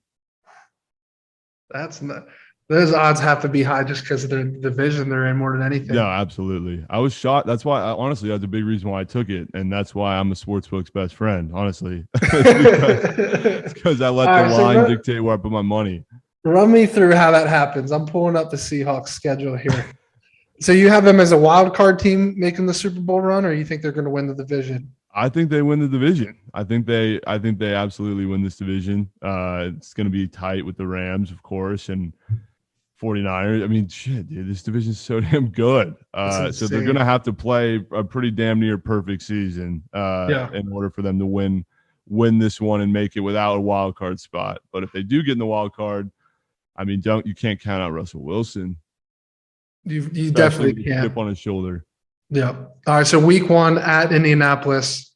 That's 1.72 2.02
not 2.02 2.26
those 2.70 2.94
odds 2.94 3.20
have 3.20 3.42
to 3.42 3.50
be 3.50 3.64
high 3.64 3.84
just 3.84 4.04
because 4.04 4.24
of 4.24 4.30
the 4.30 4.44
division 4.44 5.10
they're 5.10 5.28
in 5.28 5.38
more 5.38 5.54
than 5.54 5.64
anything. 5.66 5.96
No, 5.96 6.06
absolutely. 6.06 6.86
I 6.88 7.00
was 7.00 7.14
shocked. 7.14 7.48
That's 7.48 7.66
why, 7.66 7.82
I, 7.82 7.92
honestly, 7.94 8.30
that's 8.30 8.44
a 8.44 8.48
big 8.48 8.64
reason 8.64 8.92
why 8.92 9.02
I 9.02 9.04
took 9.06 9.30
it, 9.30 9.48
and 9.56 9.74
that's 9.74 9.96
why 9.96 10.16
I'm 10.16 10.32
a 10.32 10.36
sportsbook's 10.36 10.92
best 10.92 11.16
friend. 11.16 11.50
Honestly, 11.52 12.06
because 12.14 14.02
I 14.02 14.10
let 14.10 14.28
All 14.30 14.36
the 14.36 14.44
right, 14.44 14.52
line 14.52 14.78
run- 14.78 14.90
dictate 14.90 15.24
where 15.24 15.34
I 15.34 15.38
put 15.38 15.52
my 15.52 15.64
money. 15.64 16.06
Run 16.46 16.72
me 16.72 16.86
through 16.86 17.14
how 17.16 17.32
that 17.32 17.48
happens. 17.48 17.92
I'm 17.92 18.06
pulling 18.06 18.36
up 18.36 18.50
the 18.50 18.58
Seahawks 18.58 19.10
schedule 19.10 19.58
here. 19.58 19.86
so 20.62 20.72
you 20.72 20.90
have 20.90 21.04
them 21.04 21.20
as 21.20 21.32
a 21.32 21.38
wild 21.38 21.76
card 21.76 22.00
team 22.00 22.34
making 22.38 22.66
the 22.66 22.74
Super 22.74 23.00
Bowl 23.02 23.22
run, 23.22 23.46
or 23.46 23.52
you 23.52 23.66
think 23.66 23.82
they're 23.82 23.92
going 23.92 24.06
to 24.06 24.10
win 24.12 24.28
the 24.28 24.36
division? 24.36 24.92
I 25.14 25.28
think 25.28 25.50
they 25.50 25.62
win 25.62 25.80
the 25.80 25.88
division. 25.88 26.38
I 26.54 26.64
think 26.64 26.86
they 26.86 27.20
I 27.26 27.40
think 27.40 27.58
they 27.58 27.74
absolutely 27.74 28.26
win 28.26 28.44
this 28.44 28.56
division. 28.58 29.10
Uh 29.22 29.70
it's 29.76 29.94
going 29.94 30.06
to 30.06 30.12
be 30.12 30.28
tight 30.28 30.64
with 30.66 30.78
the 30.78 30.86
Rams, 30.86 31.32
of 31.32 31.42
course, 31.44 31.90
and 31.90 32.14
49ers. 33.02 33.64
I 33.64 33.68
mean, 33.68 33.88
shit, 33.88 34.28
dude, 34.28 34.48
this 34.48 34.62
division 34.62 34.92
is 34.92 35.00
so 35.00 35.20
damn 35.32 35.50
good. 35.50 35.96
Uh 36.14 36.52
so 36.52 36.68
they're 36.68 36.84
going 36.84 36.96
to 36.96 37.04
have 37.06 37.24
to 37.24 37.34
play 37.34 37.84
a 37.92 38.04
pretty 38.04 38.30
damn 38.32 38.60
near 38.60 38.78
perfect 38.78 39.24
season 39.24 39.84
uh 39.94 40.28
Yeah. 40.30 40.52
in 40.54 40.72
order 40.72 40.90
for 40.90 41.02
them 41.02 41.18
to 41.20 41.26
win 41.26 41.66
win 42.08 42.38
this 42.40 42.62
one 42.62 42.82
and 42.82 42.94
make 42.94 43.16
it 43.16 43.22
without 43.22 43.56
a 43.56 43.62
wild 43.62 43.96
card 43.96 44.20
spot. 44.20 44.62
But 44.72 44.84
if 44.84 44.92
they 44.92 45.04
do 45.04 45.24
get 45.24 45.34
in 45.34 45.40
the 45.40 45.46
wild 45.46 45.74
card, 45.74 46.12
I 46.80 46.86
mean, 46.86 47.02
don't 47.02 47.26
you 47.28 47.36
can't 47.36 47.60
count 47.60 47.84
out 47.84 47.92
Russell 47.92 48.24
Wilson. 48.24 48.78
You 49.84 50.10
you 50.14 50.32
definitely 50.32 50.74
with 50.74 50.78
the 50.78 50.84
can. 50.86 51.04
chip 51.04 51.18
on 51.18 51.28
his 51.28 51.38
shoulder. 51.38 51.86
Yeah. 52.30 52.52
All 52.88 52.96
right. 52.96 53.06
So 53.06 53.20
week 53.20 53.50
one 53.50 53.78
at 53.78 54.14
Indianapolis. 54.14 55.14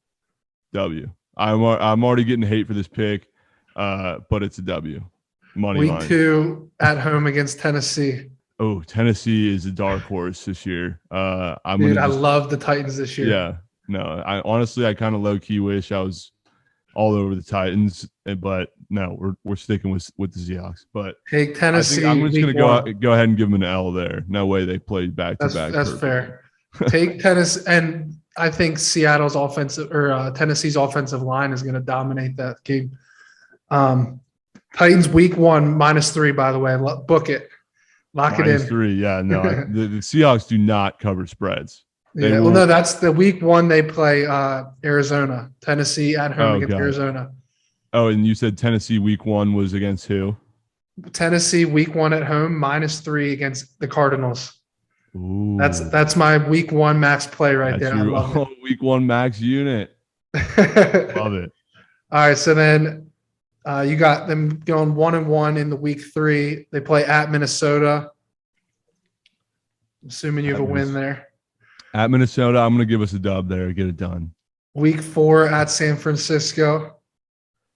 W. 0.73 1.09
I'm 1.37 1.63
I'm 1.63 2.03
already 2.03 2.25
getting 2.25 2.45
hate 2.45 2.67
for 2.67 2.73
this 2.73 2.87
pick, 2.87 3.27
uh, 3.75 4.19
but 4.29 4.43
it's 4.43 4.57
a 4.57 4.61
W. 4.63 5.01
Money 5.55 5.79
Week 5.81 5.91
line. 5.91 6.07
two 6.07 6.69
at 6.81 6.99
home 6.99 7.27
against 7.27 7.59
Tennessee. 7.59 8.29
Oh, 8.59 8.81
Tennessee 8.81 9.53
is 9.53 9.65
a 9.65 9.71
dark 9.71 10.01
horse 10.01 10.45
this 10.45 10.65
year. 10.65 10.99
Uh, 11.11 11.55
I'm 11.63 11.79
Dude, 11.79 11.95
gonna 11.95 12.07
I 12.07 12.09
love 12.09 12.49
the 12.49 12.57
Titans 12.57 12.97
this 12.97 13.17
year. 13.17 13.27
yeah. 13.27 13.55
No, 13.87 14.01
I 14.01 14.41
honestly 14.41 14.85
I 14.85 14.93
kind 14.93 15.15
of 15.15 15.21
low 15.21 15.39
key 15.39 15.59
wish 15.59 15.91
I 15.91 15.99
was 16.01 16.31
all 16.95 17.13
over 17.13 17.35
the 17.35 17.41
Titans, 17.41 18.09
eh, 18.27 18.33
but 18.35 18.69
no, 18.93 19.15
we're 19.19 19.33
we're 19.43 19.55
sticking 19.55 19.89
with 19.91 20.09
with 20.17 20.31
the 20.33 20.39
Seahawks. 20.39 20.85
But 20.93 21.15
Take 21.29 21.55
Tennessee. 21.59 22.05
I'm 22.05 22.21
just 22.29 22.39
gonna 22.39 22.53
go 22.53 22.67
out, 22.69 22.87
go 22.99 23.13
ahead 23.13 23.27
and 23.29 23.37
give 23.37 23.49
them 23.49 23.61
an 23.61 23.67
L 23.67 23.91
there. 23.91 24.23
No 24.27 24.45
way 24.45 24.65
they 24.65 24.77
played 24.77 25.15
back 25.15 25.39
to 25.39 25.47
back. 25.47 25.71
that's 25.71 25.89
perfectly. 25.89 25.99
fair. 25.99 26.41
Take 26.89 27.19
Tennessee, 27.19 27.61
and 27.67 28.13
I 28.37 28.49
think 28.51 28.77
Seattle's 28.79 29.35
offensive 29.35 29.91
or 29.91 30.11
uh, 30.11 30.31
Tennessee's 30.31 30.75
offensive 30.75 31.21
line 31.23 31.51
is 31.53 31.61
going 31.63 31.75
to 31.75 31.79
dominate 31.81 32.35
that 32.37 32.63
game. 32.63 32.97
Um, 33.69 34.19
Titans 34.75 35.07
week 35.09 35.37
one 35.37 35.75
minus 35.77 36.11
three. 36.11 36.31
By 36.31 36.51
the 36.51 36.59
way, 36.59 36.75
Lo- 36.75 37.01
book 37.01 37.29
it, 37.29 37.49
lock 38.13 38.39
Minus 38.39 38.61
it 38.61 38.63
in. 38.63 38.67
three, 38.69 38.93
yeah. 38.95 39.21
No, 39.23 39.41
I- 39.41 39.53
the, 39.69 39.87
the 39.87 39.97
Seahawks 39.99 40.47
do 40.47 40.57
not 40.57 40.99
cover 40.99 41.27
spreads. 41.27 41.85
they 42.15 42.29
Yeah, 42.31 42.39
well, 42.39 42.51
no, 42.51 42.65
that's 42.65 42.95
the 42.95 43.11
week 43.11 43.41
one 43.43 43.67
they 43.67 43.83
play 43.83 44.25
uh, 44.25 44.65
Arizona, 44.83 45.51
Tennessee 45.61 46.15
at 46.15 46.31
home 46.31 46.53
Oh, 46.53 46.55
against 46.55 46.71
God. 46.71 46.81
Arizona. 46.81 47.31
Oh, 47.93 48.07
and 48.07 48.25
you 48.25 48.33
said 48.33 48.57
Tennessee 48.57 48.97
week 48.99 49.25
one 49.25 49.53
was 49.53 49.73
against 49.73 50.07
who? 50.07 50.35
Tennessee 51.11 51.65
week 51.65 51.95
one 51.95 52.13
at 52.13 52.23
home 52.23 52.57
minus 52.57 52.99
three 52.99 53.33
against 53.33 53.79
the 53.79 53.87
Cardinals. 53.87 54.59
Ooh, 55.15 55.57
That's 55.59 55.79
that's 55.91 56.15
my 56.15 56.37
week 56.37 56.71
one 56.71 56.99
max 56.99 57.27
play 57.27 57.53
right 57.55 57.79
that's 57.79 57.83
there. 57.83 58.15
I 58.15 58.33
your 58.33 58.47
week 58.63 58.81
one 58.81 59.05
max 59.05 59.39
unit. 59.39 59.95
Love 60.33 61.33
it. 61.35 61.51
All 62.11 62.27
right, 62.27 62.37
so 62.37 62.53
then 62.53 63.11
uh, 63.65 63.85
you 63.87 63.95
got 63.95 64.27
them 64.27 64.59
going 64.65 64.95
one 64.95 65.13
and 65.15 65.27
one 65.27 65.57
in 65.57 65.69
the 65.69 65.75
week 65.75 66.01
three. 66.13 66.65
They 66.71 66.79
play 66.81 67.05
at 67.05 67.29
Minnesota. 67.31 68.11
Assuming 70.07 70.45
you 70.45 70.51
have 70.51 70.59
a 70.61 70.63
win 70.63 70.91
Minnes- 70.91 70.93
there. 70.93 71.27
At 71.93 72.09
Minnesota, 72.09 72.57
I'm 72.59 72.73
gonna 72.73 72.85
give 72.85 73.01
us 73.01 73.13
a 73.13 73.19
dub 73.19 73.47
there. 73.47 73.71
Get 73.71 73.87
it 73.87 73.97
done. 73.97 74.33
Week 74.73 74.99
four 75.01 75.47
at 75.47 75.69
San 75.69 75.95
Francisco. 75.95 76.97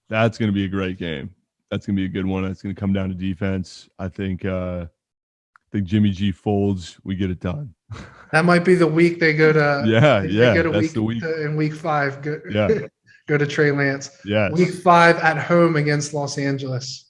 That's 0.09 0.37
gonna 0.37 0.51
be 0.51 0.65
a 0.65 0.69
great 0.69 0.97
game. 0.97 1.29
That's 1.71 1.85
gonna 1.85 1.97
be 1.97 2.05
a 2.05 2.09
good 2.09 2.25
one. 2.25 2.43
That's 2.43 2.61
gonna 2.61 2.75
come 2.75 2.93
down 2.93 3.09
to 3.09 3.15
defense. 3.15 3.89
I 3.99 4.07
think. 4.09 4.45
uh 4.45 4.85
I 4.89 5.69
think 5.69 5.85
Jimmy 5.85 6.11
G 6.11 6.31
folds. 6.31 6.97
We 7.03 7.15
get 7.15 7.29
it 7.29 7.39
done. 7.39 7.73
That 8.33 8.43
might 8.43 8.65
be 8.65 8.75
the 8.75 8.85
week 8.87 9.21
they 9.21 9.31
go 9.33 9.53
to. 9.53 9.83
yeah, 9.87 10.19
they, 10.21 10.27
yeah. 10.27 10.49
They 10.49 10.55
go 10.55 10.63
to 10.63 10.69
That's 10.71 10.81
week, 10.81 10.93
the 10.93 11.01
week. 11.03 11.21
to- 11.23 11.45
in 11.45 11.55
week 11.55 11.73
five. 11.73 12.21
Go, 12.21 12.41
Yeah. 12.49 12.67
go 13.27 13.37
to 13.37 13.47
Trey 13.47 13.71
Lance. 13.71 14.09
Yeah. 14.25 14.49
Week 14.51 14.69
five 14.73 15.15
at 15.19 15.37
home 15.37 15.77
against 15.77 16.13
Los 16.13 16.37
Angeles. 16.37 17.09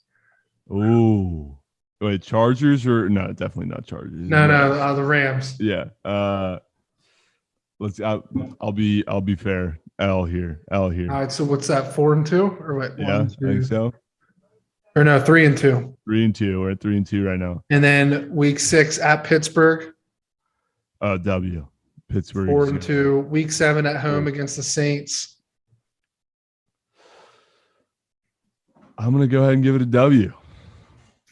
Ooh. 0.71 1.57
Wait, 1.99 2.21
Chargers 2.21 2.85
or 2.85 3.09
no? 3.09 3.27
Definitely 3.33 3.65
not 3.65 3.87
Chargers. 3.87 4.11
No, 4.13 4.45
no, 4.45 4.73
uh, 4.73 4.93
the 4.93 5.03
Rams. 5.03 5.55
Yeah. 5.59 5.85
Uh 6.05 6.59
let's 7.79 7.99
I'll, 7.99 8.23
I'll 8.61 8.71
be 8.71 9.03
I'll 9.07 9.19
be 9.21 9.35
fair. 9.35 9.79
L 9.99 10.25
here. 10.25 10.61
L 10.71 10.89
here. 10.89 11.11
All 11.11 11.21
right, 11.21 11.31
so 11.31 11.43
what's 11.43 11.67
that? 11.67 11.93
Four 11.93 12.13
and 12.13 12.25
two, 12.25 12.55
or 12.59 12.75
what? 12.75 12.97
yeah, 12.99 13.17
One, 13.19 13.31
I 13.43 13.47
think 13.53 13.63
so. 13.63 13.93
Or 14.95 15.03
no, 15.03 15.19
three 15.19 15.45
and 15.45 15.57
two. 15.57 15.95
Three 16.05 16.25
and 16.25 16.33
two. 16.35 16.59
We're 16.61 16.71
at 16.71 16.81
three 16.81 16.97
and 16.97 17.05
two 17.05 17.23
right 17.25 17.37
now. 17.37 17.63
And 17.69 17.83
then 17.83 18.33
week 18.33 18.59
six 18.59 18.97
at 18.99 19.23
Pittsburgh. 19.23 19.93
Uh 21.01 21.17
W. 21.17 21.67
Pittsburgh. 22.09 22.47
Four 22.47 22.67
and 22.67 22.81
two. 22.81 23.19
Week 23.29 23.51
seven 23.51 23.85
at 23.85 23.97
home 23.97 24.27
against 24.27 24.55
the 24.55 24.63
Saints. 24.63 25.35
I'm 28.97 29.11
gonna 29.11 29.27
go 29.27 29.43
ahead 29.43 29.53
and 29.53 29.63
give 29.63 29.75
it 29.75 29.81
a 29.81 29.85
W. 29.85 30.33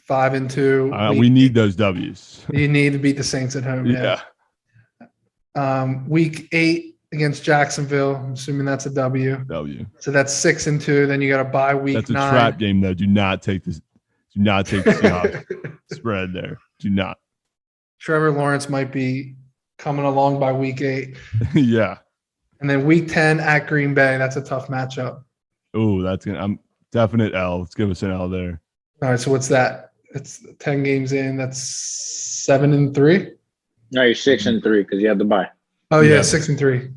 Five 0.07 0.35
and 0.35 0.49
two. 0.49 0.93
Uh, 0.93 1.13
we 1.13 1.29
need 1.29 1.55
those 1.55 1.75
W's. 1.75 2.45
you 2.53 2.67
need 2.67 2.93
to 2.93 2.99
beat 2.99 3.17
the 3.17 3.23
Saints 3.23 3.55
at 3.55 3.63
home. 3.63 3.87
Yeah. 3.87 4.21
yeah. 5.01 5.81
Um, 5.81 6.07
week 6.07 6.47
eight 6.51 6.94
against 7.15 7.43
Jacksonville. 7.43 8.15
I'm 8.15 8.33
assuming 8.33 8.65
that's 8.65 8.85
a 8.85 8.89
W. 8.91 9.37
W. 9.47 9.85
So 9.99 10.11
that's 10.11 10.33
six 10.33 10.67
and 10.67 10.79
two. 10.79 11.07
Then 11.07 11.21
you 11.21 11.29
got 11.29 11.39
a 11.39 11.49
bye 11.49 11.73
week 11.73 11.95
That's 11.95 12.09
a 12.09 12.13
nine. 12.13 12.31
trap 12.31 12.59
game 12.59 12.81
though. 12.81 12.93
Do 12.93 13.07
not 13.07 13.41
take 13.41 13.63
this. 13.63 13.79
Do 14.33 14.41
not 14.41 14.65
take 14.67 14.83
the 14.83 14.91
Seahawks 14.91 15.95
spread 15.95 16.33
there. 16.33 16.57
Do 16.79 16.89
not. 16.89 17.17
Trevor 17.99 18.31
Lawrence 18.31 18.69
might 18.69 18.91
be 18.91 19.35
coming 19.77 20.05
along 20.05 20.39
by 20.39 20.51
week 20.51 20.81
eight. 20.81 21.17
yeah. 21.55 21.97
And 22.61 22.69
then 22.69 22.85
week 22.85 23.07
10 23.07 23.39
at 23.39 23.67
Green 23.67 23.93
Bay. 23.93 24.17
That's 24.17 24.35
a 24.35 24.41
tough 24.41 24.67
matchup. 24.67 25.23
Oh, 25.73 26.01
that's 26.01 26.25
gonna. 26.25 26.39
I'm 26.39 26.59
definite 26.91 27.33
L. 27.33 27.59
Let's 27.59 27.75
give 27.75 27.89
us 27.89 28.01
an 28.03 28.11
L 28.11 28.29
there. 28.29 28.61
All 29.01 29.09
right. 29.09 29.19
So 29.19 29.31
what's 29.31 29.47
that? 29.49 29.91
It's 30.13 30.45
10 30.59 30.83
games 30.83 31.11
in. 31.13 31.35
That's 31.37 31.59
seven 31.61 32.71
and 32.73 32.93
three. 32.95 33.31
No, 33.91 34.03
you're 34.03 34.15
six 34.15 34.45
and 34.45 34.63
three 34.63 34.83
because 34.83 35.01
you 35.01 35.07
had 35.09 35.17
the 35.17 35.25
bye. 35.25 35.47
Oh, 35.91 35.99
yeah, 36.01 36.15
Yeah. 36.15 36.21
six 36.21 36.47
and 36.49 36.57
three. 36.57 36.89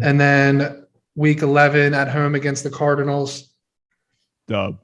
And 0.00 0.20
then 0.20 0.86
week 1.14 1.42
11 1.42 1.94
at 1.94 2.08
home 2.08 2.34
against 2.34 2.64
the 2.64 2.70
Cardinals, 2.70 3.52
Dub. 4.48 4.78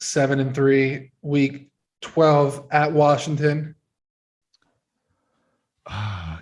seven 0.00 0.40
and 0.40 0.54
three. 0.54 1.10
Week 1.22 1.68
12 2.02 2.66
at 2.70 2.92
Washington. 2.92 3.74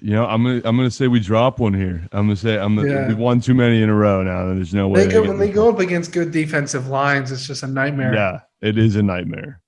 You 0.03 0.13
know, 0.15 0.25
I'm 0.25 0.43
gonna 0.43 0.63
I'm 0.65 0.79
gonna 0.79 0.91
say 0.91 1.09
we 1.09 1.21
drop 1.21 1.59
one 1.59 1.75
here. 1.75 2.09
I'm 2.13 2.25
gonna 2.25 2.35
say 2.35 2.59
I'm 2.59 2.75
gonna, 2.75 2.89
Yeah. 2.89 3.09
we've 3.09 3.19
won 3.19 3.39
too 3.39 3.53
many 3.53 3.83
in 3.83 3.91
a 3.91 3.95
row 3.95 4.23
now. 4.23 4.49
and 4.49 4.57
There's 4.57 4.73
no 4.73 4.89
way. 4.89 5.05
They 5.05 5.13
go, 5.13 5.21
when 5.21 5.37
they 5.39 5.51
go 5.51 5.69
up 5.69 5.79
against 5.79 6.13
good 6.13 6.31
defensive 6.31 6.89
lines, 6.89 7.31
it's 7.31 7.47
just 7.47 7.63
a 7.65 7.67
nightmare. 7.67 8.15
Yeah, 8.15 8.41
it 8.63 8.79
is 8.79 8.97
a 8.97 9.03
nightmare. 9.03 9.61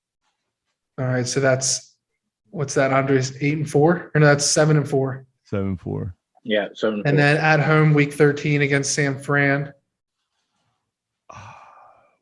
All 0.97 1.05
right. 1.05 1.27
So 1.27 1.39
that's 1.39 1.93
what's 2.49 2.73
that, 2.73 2.91
Andres? 2.91 3.37
Eight 3.41 3.59
and 3.59 3.69
four? 3.69 4.09
Or 4.15 4.19
no, 4.19 4.25
that's 4.25 4.43
seven 4.43 4.75
and 4.75 4.89
four. 4.89 5.27
Seven 5.43 5.77
four. 5.77 6.15
Yeah, 6.43 6.67
seven. 6.73 7.01
And 7.05 7.17
then 7.17 7.37
at 7.37 7.59
home, 7.59 7.93
week 7.93 8.13
13 8.13 8.61
against 8.61 8.93
San 8.93 9.19
Fran. 9.19 9.73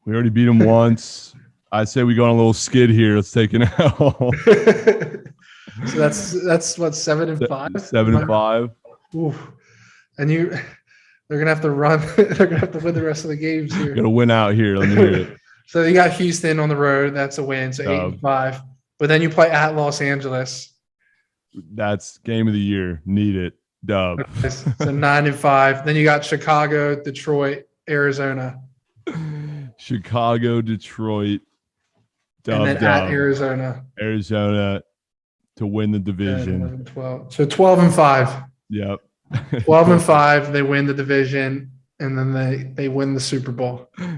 We 0.03 0.15
already 0.15 0.31
beat 0.31 0.45
them 0.45 0.57
once. 0.57 1.35
I 1.71 1.83
say 1.83 2.03
we 2.03 2.15
go 2.15 2.23
on 2.23 2.31
a 2.31 2.35
little 2.35 2.53
skid 2.53 2.89
here. 2.89 3.15
Let's 3.15 3.31
take 3.31 3.53
an 3.53 3.61
L. 3.77 4.31
so 4.45 5.95
that's 5.95 6.43
that's 6.43 6.77
what 6.79 6.95
seven 6.95 7.29
and 7.29 7.47
five. 7.47 7.69
Seven 7.77 8.15
and 8.15 8.27
five. 8.27 8.71
Oof. 9.15 9.51
And 10.17 10.31
you, 10.31 10.49
they're 11.29 11.37
gonna 11.37 11.51
have 11.51 11.61
to 11.61 11.69
run. 11.69 12.01
they're 12.17 12.47
gonna 12.47 12.57
have 12.57 12.71
to 12.71 12.79
win 12.79 12.95
the 12.95 13.03
rest 13.03 13.23
of 13.23 13.29
the 13.29 13.37
games 13.37 13.75
here. 13.75 13.93
Got 13.93 14.01
to 14.01 14.09
win 14.09 14.31
out 14.31 14.55
here. 14.55 14.75
Let 14.75 14.89
me 14.89 14.95
hear 14.95 15.13
it. 15.13 15.37
So 15.67 15.83
you 15.83 15.93
got 15.93 16.11
Houston 16.13 16.59
on 16.59 16.67
the 16.67 16.75
road. 16.75 17.13
That's 17.13 17.37
a 17.37 17.43
win. 17.43 17.71
So 17.71 17.83
eight 17.83 17.99
and 17.99 18.19
five. 18.19 18.59
But 18.99 19.07
then 19.07 19.21
you 19.21 19.29
play 19.29 19.49
at 19.49 19.75
Los 19.75 20.01
Angeles. 20.01 20.73
That's 21.53 22.17
game 22.17 22.47
of 22.47 22.53
the 22.53 22.59
year. 22.59 23.01
Need 23.05 23.35
it. 23.35 23.53
Dub. 23.85 24.19
So 24.49 24.91
nine 24.91 25.27
and 25.27 25.35
five. 25.35 25.85
Then 25.85 25.95
you 25.95 26.03
got 26.03 26.23
Chicago, 26.23 27.01
Detroit, 27.01 27.65
Arizona, 27.89 28.59
Chicago, 29.77 30.61
Detroit, 30.61 31.41
dub, 32.43 32.61
and 32.61 32.69
then 32.69 32.75
dub. 32.75 32.83
at 32.85 33.09
Arizona. 33.09 33.83
Arizona 33.99 34.83
to 35.55 35.65
win 35.65 35.91
the 35.91 35.99
division. 35.99 36.61
11, 36.61 36.85
12. 36.85 37.33
So 37.33 37.45
12 37.45 37.79
and 37.79 37.93
five. 37.93 38.43
Yep. 38.69 38.99
12 39.63 39.89
and 39.89 40.01
five. 40.01 40.53
They 40.53 40.61
win 40.61 40.85
the 40.85 40.93
division, 40.93 41.71
and 41.99 42.17
then 42.17 42.33
they 42.33 42.71
they 42.73 42.89
win 42.89 43.13
the 43.13 43.19
Super 43.19 43.51
Bowl. 43.51 43.89
and 43.97 44.11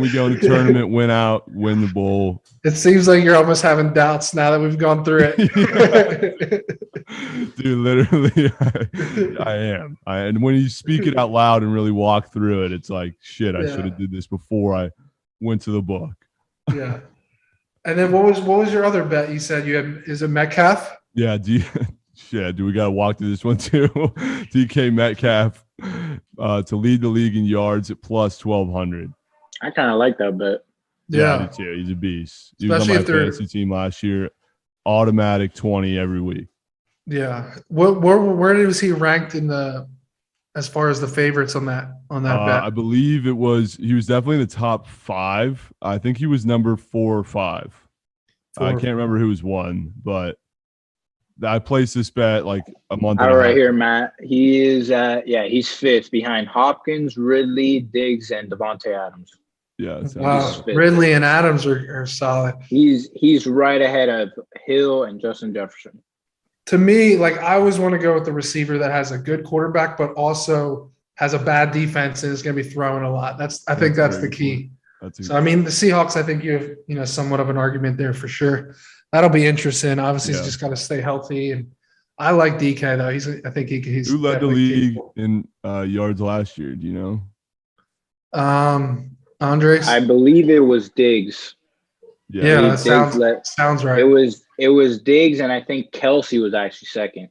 we 0.00 0.12
go 0.12 0.28
to 0.28 0.34
the 0.34 0.40
tournament, 0.40 0.88
win 0.90 1.10
out, 1.10 1.50
win 1.52 1.80
the 1.80 1.92
bowl. 1.92 2.42
It 2.64 2.72
seems 2.72 3.08
like 3.08 3.24
you're 3.24 3.36
almost 3.36 3.62
having 3.62 3.92
doubts 3.92 4.34
now 4.34 4.50
that 4.50 4.60
we've 4.60 4.78
gone 4.78 5.04
through 5.04 5.34
it. 5.36 6.78
Dude, 7.56 7.78
literally, 7.78 8.52
I, 8.60 9.36
I 9.40 9.56
am. 9.56 9.98
I, 10.06 10.18
and 10.20 10.42
when 10.42 10.54
you 10.54 10.68
speak 10.68 11.06
it 11.06 11.16
out 11.18 11.30
loud 11.30 11.62
and 11.62 11.72
really 11.72 11.90
walk 11.90 12.32
through 12.32 12.64
it, 12.66 12.72
it's 12.72 12.90
like, 12.90 13.14
shit, 13.20 13.54
I 13.56 13.62
Yeah. 13.62 13.74
should 13.74 13.84
have 13.86 13.98
did 13.98 14.10
this 14.12 14.26
before 14.26 14.74
I 14.76 14.90
went 15.40 15.62
to 15.62 15.70
the 15.72 15.82
book. 15.82 16.12
yeah. 16.74 17.00
And 17.86 17.98
then 17.98 18.12
what 18.12 18.24
was 18.24 18.40
what 18.40 18.58
was 18.58 18.72
your 18.72 18.84
other 18.84 19.02
bet? 19.04 19.30
You 19.30 19.38
said 19.38 19.66
you 19.66 19.74
had 19.76 20.02
is 20.06 20.20
it 20.22 20.28
Metcalf? 20.28 20.96
Yeah, 21.14 21.38
do 21.38 21.52
you, 21.54 21.64
shit, 22.14 22.54
do 22.56 22.66
we 22.66 22.72
got 22.72 22.84
to 22.84 22.90
walk 22.90 23.16
through 23.18 23.30
this 23.30 23.42
one 23.44 23.56
too? 23.56 23.88
DK 23.88 24.92
Metcalf 24.92 25.64
uh, 26.38 26.62
to 26.62 26.76
lead 26.76 27.00
the 27.00 27.08
league 27.08 27.36
in 27.36 27.44
yards 27.44 27.90
at 27.90 28.02
plus 28.02 28.44
1,200. 28.44 29.10
I 29.62 29.70
kind 29.70 29.90
of 29.90 29.96
like 29.96 30.18
that 30.18 30.36
bet. 30.36 30.60
Yeah, 31.08 31.36
I 31.36 31.46
do 31.46 31.64
too. 31.64 31.76
He's 31.78 31.90
a 31.90 31.94
beast. 31.94 32.54
He 32.58 32.68
was 32.68 32.74
on 32.74 32.80
Especially 32.82 32.94
my 32.94 33.00
if 33.00 33.06
they're- 33.06 33.32
fantasy 33.32 33.46
team 33.46 33.72
last 33.72 34.02
year. 34.02 34.30
Automatic 34.86 35.54
20 35.54 35.98
every 35.98 36.20
week. 36.20 36.48
Yeah. 37.10 37.56
What 37.68 38.00
where 38.00 38.18
where 38.18 38.54
was 38.54 38.78
he 38.78 38.92
ranked 38.92 39.34
in 39.34 39.48
the 39.48 39.88
as 40.56 40.68
far 40.68 40.88
as 40.88 41.00
the 41.00 41.08
favorites 41.08 41.56
on 41.56 41.66
that 41.66 41.90
on 42.08 42.22
that 42.22 42.38
Uh, 42.38 42.46
bet? 42.46 42.62
I 42.62 42.70
believe 42.70 43.26
it 43.26 43.36
was, 43.36 43.74
he 43.74 43.94
was 43.94 44.06
definitely 44.06 44.36
in 44.36 44.42
the 44.42 44.46
top 44.54 44.86
five. 44.86 45.72
I 45.82 45.98
think 45.98 46.18
he 46.18 46.26
was 46.26 46.46
number 46.46 46.76
four 46.76 47.18
or 47.18 47.24
five. 47.24 47.74
I 48.58 48.72
can't 48.72 48.84
remember 48.96 49.16
who 49.18 49.28
was 49.28 49.42
one, 49.42 49.92
but 50.04 50.36
I 51.42 51.58
placed 51.58 51.94
this 51.94 52.10
bet 52.10 52.44
like 52.44 52.64
a 52.90 52.96
month 52.96 53.20
All 53.20 53.26
and 53.26 53.34
a 53.34 53.38
right, 53.38 53.56
here, 53.56 53.72
Matt. 53.72 54.12
He 54.22 54.60
is 54.60 54.90
at 54.90 55.26
yeah, 55.26 55.44
he's 55.44 55.68
fifth 55.72 56.10
behind 56.10 56.46
Hopkins, 56.48 57.16
Ridley, 57.16 57.80
Diggs, 57.80 58.30
and 58.30 58.50
Davante 58.50 58.88
Adams. 58.88 59.32
Yeah. 59.78 60.02
Wow. 60.16 60.62
Ridley 60.66 61.14
and 61.14 61.24
Adams 61.24 61.64
are, 61.64 62.02
are 62.02 62.06
solid. 62.06 62.54
He's 62.68 63.08
he's 63.14 63.46
right 63.46 63.80
ahead 63.80 64.08
of 64.10 64.30
Hill 64.66 65.04
and 65.04 65.20
Justin 65.20 65.54
Jefferson. 65.54 66.02
To 66.70 66.78
me, 66.78 67.16
like 67.16 67.38
I 67.38 67.54
always 67.56 67.78
want 67.78 67.92
to 67.92 67.98
go 67.98 68.14
with 68.14 68.24
the 68.24 68.32
receiver 68.32 68.78
that 68.78 68.90
has 68.92 69.10
a 69.10 69.18
good 69.18 69.44
quarterback, 69.44 69.98
but 69.98 70.12
also 70.12 70.90
has 71.16 71.34
a 71.34 71.38
bad 71.38 71.72
defense 71.72 72.22
and 72.22 72.32
is 72.32 72.42
going 72.42 72.54
to 72.56 72.62
be 72.62 72.68
throwing 72.68 73.02
a 73.02 73.12
lot. 73.12 73.38
That's 73.38 73.66
I 73.68 73.74
think 73.74 73.96
That's 73.96 74.14
that's 74.16 74.22
the 74.22 74.30
key. 74.30 74.70
That's 75.02 75.26
So 75.26 75.36
I 75.36 75.40
mean, 75.40 75.64
the 75.64 75.70
Seahawks, 75.70 76.16
I 76.16 76.22
think 76.22 76.44
you 76.44 76.52
have 76.52 76.70
you 76.86 76.94
know 76.94 77.04
somewhat 77.04 77.40
of 77.40 77.50
an 77.50 77.56
argument 77.56 77.96
there 77.98 78.14
for 78.14 78.28
sure. 78.28 78.76
That'll 79.12 79.30
be 79.30 79.46
interesting. 79.46 79.98
Obviously, 79.98 80.34
Yeah. 80.34 80.38
he's 80.40 80.46
just 80.46 80.60
got 80.60 80.68
to 80.68 80.76
stay 80.76 81.00
healthy, 81.00 81.50
and 81.50 81.72
I 82.18 82.30
like 82.30 82.54
DK 82.58 82.96
though. 82.98 83.10
He's 83.10 83.26
I 83.28 83.50
think 83.50 83.68
he, 83.68 83.80
he's 83.80 84.08
who 84.08 84.18
led 84.18 84.40
the 84.40 84.46
league 84.46 84.92
capable. 84.94 85.12
in 85.16 85.48
uh, 85.64 85.80
yards 85.80 86.20
last 86.20 86.56
year? 86.56 86.76
Do 86.76 86.86
you 86.86 86.92
know? 86.92 87.20
Um, 88.32 89.16
Andres, 89.40 89.88
I 89.88 90.00
believe 90.00 90.48
it 90.50 90.60
was 90.60 90.88
Diggs. 90.90 91.56
Yeah, 92.28 92.60
that 92.60 92.70
Diggs 92.70 92.84
sounds- 92.84 93.16
led- 93.16 93.44
sounds 93.44 93.84
right. 93.84 93.98
it 93.98 94.04
was 94.04 94.44
it 94.60 94.68
was 94.68 95.00
Diggs, 95.00 95.40
and 95.40 95.50
I 95.50 95.60
think 95.62 95.90
Kelce 95.92 96.40
was 96.42 96.54
actually 96.54 96.86
second. 96.86 97.28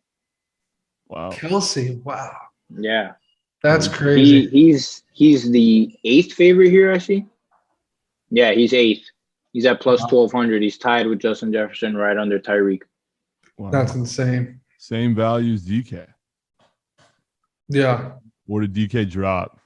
Wow. 1.07 1.31
Kelce, 1.31 2.01
wow, 2.03 2.35
Yeah, 2.69 3.13
that's 3.63 3.85
He- 3.87 3.91
he 3.91 3.97
crazy. 3.97 4.47
he's 4.49 5.03
he's 5.13 5.49
the 5.51 5.97
eighth 6.03 6.33
favorite 6.33 6.69
here. 6.69 6.91
I 6.91 6.97
see. 6.97 7.25
Yeah, 8.29 8.51
he's 8.51 8.73
eighth. 8.73 9.05
He's 9.53 9.65
at 9.65 9.81
plus 9.81 10.01
Wow. 10.03 10.07
twelve 10.09 10.31
hundred. 10.31 10.61
He's 10.61 10.77
tied 10.77 11.07
with 11.07 11.19
Justin 11.19 11.51
Jefferson, 11.51 11.95
right 11.97 12.17
under 12.17 12.39
Tyreek. 12.39 12.83
wow. 13.57 13.71
That's 13.71 13.95
insane. 13.95 14.59
Same 14.77 15.13
value 15.15 15.53
as 15.53 15.63
DK. 15.65 16.07
Yeah, 17.67 18.13
What 18.45 18.61
did 18.61 18.73
DK 18.73 19.05
drop? 19.09 19.59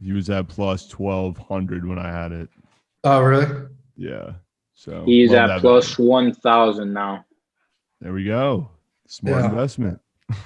He 0.00 0.12
was 0.12 0.28
at 0.30 0.46
plus 0.48 0.86
1,200 0.92 1.86
when 1.88 1.98
I 1.98 2.12
had 2.12 2.30
it. 2.32 2.48
oh 3.04 3.20
really? 3.22 3.66
Yeah. 3.96 4.34
So 4.78 5.02
He's 5.06 5.32
at 5.32 5.60
plus 5.60 5.94
value. 5.96 6.10
one 6.10 6.32
thousand 6.34 6.92
now. 6.92 7.24
There 8.00 8.12
we 8.12 8.24
go. 8.24 8.68
Smart 9.08 9.42
Yeah. 9.42 9.50
investment. 9.50 10.00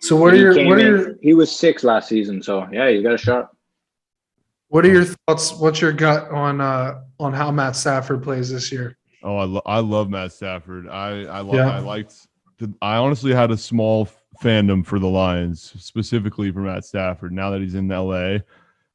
So 0.00 0.16
what 0.16 0.32
are 0.32 0.36
He 0.36 0.42
your 0.42 0.66
what 0.66 0.78
are 0.78 0.80
in- 0.80 0.86
your 0.86 1.14
He 1.22 1.32
was 1.34 1.54
six 1.54 1.84
last 1.84 2.08
season, 2.08 2.42
so 2.42 2.66
yeah, 2.72 2.90
he's 2.90 3.04
got 3.04 3.14
a 3.14 3.18
shot. 3.18 3.50
what 4.66 4.84
are 4.84 4.90
your 4.90 5.04
thoughts? 5.04 5.52
What's 5.54 5.80
your 5.80 5.92
gut 5.92 6.28
on 6.30 6.60
uh 6.60 7.02
on 7.20 7.32
how 7.32 7.52
Matt 7.52 7.76
Stafford 7.76 8.20
plays 8.20 8.50
this 8.50 8.72
year? 8.72 8.96
Oh, 9.22 9.36
I, 9.36 9.44
lo- 9.44 9.62
I 9.64 9.78
love 9.78 10.10
Matt 10.10 10.32
Stafford. 10.32 10.88
I 10.88 11.22
I, 11.26 11.40
lo- 11.40 11.54
Yeah. 11.54 11.70
I 11.70 11.78
liked. 11.78 12.26
The, 12.58 12.72
I 12.82 12.96
honestly 12.96 13.32
had 13.32 13.52
a 13.52 13.56
small 13.56 14.08
fandom 14.42 14.84
for 14.84 14.98
the 14.98 15.06
Lions, 15.06 15.72
specifically 15.78 16.50
for 16.50 16.60
Matt 16.62 16.84
Stafford. 16.84 17.30
Now 17.32 17.50
that 17.50 17.60
he's 17.60 17.76
in 17.76 17.86
LA, 17.86 18.38